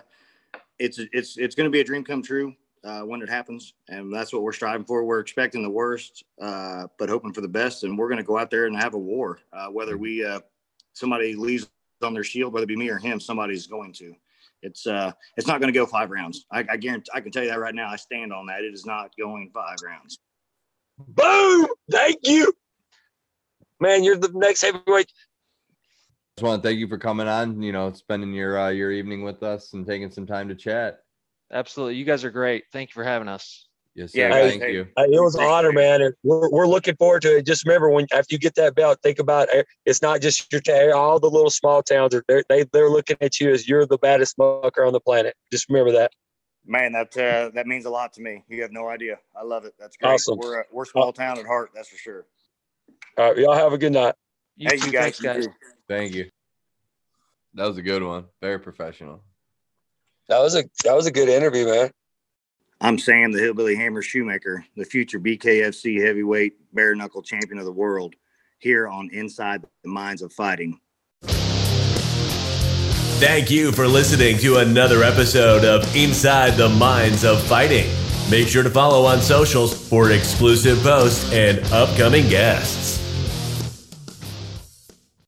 it's 0.79 0.99
it's 1.13 1.39
it's 1.39 1.55
going 1.55 1.67
to 1.67 1.71
be 1.71 1.81
a 1.81 1.85
dream 1.85 2.05
come 2.05 2.23
true 2.23 2.55
uh, 2.85 3.01
when 3.01 3.23
it 3.23 3.29
happens. 3.29 3.75
And 3.89 4.15
that's 4.15 4.33
what 4.33 4.43
we're 4.43 4.53
striving 4.53 4.85
for. 4.85 5.05
We're 5.05 5.21
expecting 5.21 5.63
the 5.63 5.71
worst 5.71 6.25
uh, 6.41 6.87
but 6.99 7.09
hoping 7.09 7.33
for 7.33 7.41
the 7.41 7.49
best. 7.49 7.85
And 7.85 7.97
we're 7.99 8.09
going 8.09 8.19
to 8.19 8.25
go 8.25 8.39
out 8.39 8.51
there 8.51 8.67
and 8.67 8.77
have 8.77 8.95
a 8.95 8.99
war 8.99 9.39
uh, 9.53 9.67
whether 9.69 9.97
we 9.97 10.25
uh, 10.25 10.41
somebody 10.93 11.35
leaves 11.35 11.69
on 12.03 12.15
their 12.15 12.25
shield 12.25 12.53
whether 12.53 12.65
it 12.65 12.69
be 12.69 12.77
me 12.77 12.89
or 12.89 12.99
him 12.99 13.21
somebody's 13.21 13.67
going 13.67 13.93
to. 13.95 14.15
It's 14.63 14.87
uh 14.87 15.13
it's 15.37 15.47
not 15.47 15.61
going 15.61 15.73
to 15.73 15.79
go 15.79 15.87
five 15.87 16.11
rounds. 16.11 16.47
I, 16.51 16.65
I 16.71 16.77
guarantee 16.77 17.11
i 17.15 17.21
can 17.21 17.33
tell 17.33 17.43
you 17.43 17.51
that 17.51 17.59
right 17.59 17.75
now. 17.75 17.89
I 17.89 17.97
stand 17.97 18.33
on 18.33 18.47
that. 18.47 18.63
It 18.63 18.75
is 18.75 18.87
not 18.87 19.11
going 19.19 19.51
five 19.53 19.77
rounds. 19.85 20.19
Boom! 20.99 21.67
Thank 21.91 22.21
you, 22.23 22.53
man. 23.81 24.05
You're 24.05 24.19
the 24.19 24.31
next 24.35 24.63
heavyweight. 24.63 25.13
Just 26.37 26.47
want 26.47 26.63
to 26.63 26.69
thank 26.69 26.79
you 26.79 26.89
for 26.89 26.99
coming 26.99 27.29
on. 27.29 27.61
You 27.61 27.73
know, 27.73 27.93
spending 27.93 28.33
your 28.33 28.59
uh, 28.59 28.69
your 28.71 28.91
evening 28.91 29.23
with 29.23 29.43
us 29.43 29.75
and 29.75 29.87
taking 29.87 30.11
some 30.11 30.27
time 30.27 30.49
to 30.49 30.55
chat. 30.55 31.01
Absolutely, 31.53 31.97
you 31.97 32.05
guys 32.05 32.25
are 32.25 32.31
great. 32.31 32.65
Thank 32.73 32.91
you 32.91 32.95
for 32.95 33.05
having 33.05 33.29
us. 33.29 33.69
Yes, 33.95 34.13
sir. 34.13 34.21
Yeah, 34.21 34.31
guys, 34.31 34.51
Thank 34.53 34.63
hey, 34.63 34.73
you. 34.73 34.89
Uh, 34.97 35.03
It 35.03 35.23
was 35.23 35.35
an 35.35 35.43
honor, 35.43 35.71
man. 35.71 36.01
and 36.01 36.15
We're, 36.23 36.49
we're 36.49 36.67
looking 36.67 36.97
forward 36.97 37.21
to 37.23 37.37
it. 37.37 37.45
Just 37.45 37.67
remember, 37.67 37.91
when 37.91 38.07
after 38.11 38.35
you 38.35 38.39
get 38.39 38.55
that 38.55 38.75
belt, 38.75 38.99
think 39.03 39.19
about 39.19 39.51
it. 39.53 39.67
It's 39.85 40.01
not 40.01 40.23
just 40.23 40.51
your 40.51 40.63
town. 40.63 40.93
All 40.95 41.21
the 41.21 41.29
little 41.29 41.51
small 41.51 41.83
towns 41.83 42.15
are 42.15 42.25
they're, 42.27 42.43
they 42.49 42.65
they're 42.73 42.89
looking 42.89 43.19
at 43.21 43.39
you 43.39 43.51
as 43.53 43.69
you're 43.69 43.85
the 43.85 43.99
baddest 43.99 44.37
smoker 44.37 44.87
on 44.87 44.95
the 44.95 45.01
planet. 45.01 45.37
Just 45.51 45.69
remember 45.69 45.93
that. 45.93 46.13
Man, 46.65 46.93
that 46.93 47.15
uh, 47.19 47.51
that 47.55 47.67
means 47.67 47.85
a 47.85 47.91
lot 47.91 48.15
to 48.15 48.23
me. 48.23 48.45
You 48.49 48.63
have 48.63 48.73
no 48.73 48.89
idea. 48.89 49.19
I 49.37 49.43
love 49.43 49.67
it. 49.67 49.75
That's 49.79 49.99
great. 49.99 50.13
Awesome. 50.13 50.39
We're 50.39 50.61
a, 50.61 50.65
we're 50.73 50.87
small 50.87 51.13
town 51.13 51.39
at 51.39 51.45
heart. 51.45 51.73
That's 51.75 51.89
for 51.89 51.99
sure. 51.99 52.25
All 53.19 53.29
right, 53.29 53.37
y'all 53.37 53.55
have 53.55 53.75
a 53.75 53.79
good 53.79 53.93
night. 53.93 54.15
You 54.57 54.69
hey, 54.71 54.77
too. 54.77 54.87
you 54.87 54.93
guys. 54.93 55.03
Thanks, 55.03 55.21
guys. 55.21 55.47
too. 55.47 55.53
Thank 55.89 56.15
you. 56.15 56.29
That 57.55 57.67
was 57.67 57.79
a 57.79 57.83
good 57.83 58.03
one. 58.03 58.25
Very 58.41 58.59
professional. 58.59 59.23
That 60.29 60.39
was 60.39 60.55
a 60.55 60.65
that 60.85 60.95
was 60.95 61.07
a 61.07 61.11
good 61.11 61.29
interview, 61.29 61.67
man. 61.67 61.91
I'm 62.81 62.99
Sam, 62.99 63.33
the 63.33 63.39
Hillbilly 63.39 63.77
Hammer 63.77 64.03
Shewmaker, 64.03 64.65
the 64.77 64.85
future 64.85 65.21
BKFC 65.21 66.05
heavyweight 66.05 66.55
bare 66.75 66.95
knuckle 66.95 67.23
champion 67.23 67.59
of 67.59 67.65
the 67.65 67.73
world, 67.73 68.15
here 68.59 68.89
on 68.89 69.11
Inside 69.13 69.65
the 69.83 69.89
Minds 69.89 70.23
of 70.23 70.33
Fighting. 70.33 70.81
Thank 73.21 73.51
you 73.53 73.71
for 73.71 73.87
listening 73.87 74.39
to 74.39 74.57
another 74.57 75.05
episode 75.05 75.65
of 75.65 75.95
Inside 75.95 76.57
the 76.57 76.69
Minds 76.69 77.25
of 77.25 77.41
Fighting. 77.45 77.89
Make 78.29 78.49
sure 78.49 78.65
to 78.65 78.71
follow 78.71 79.05
on 79.05 79.21
socials 79.21 79.89
for 79.89 80.11
exclusive 80.11 80.83
posts 80.83 81.33
and 81.33 81.61
upcoming 81.73 82.29
guests. 82.29 83.02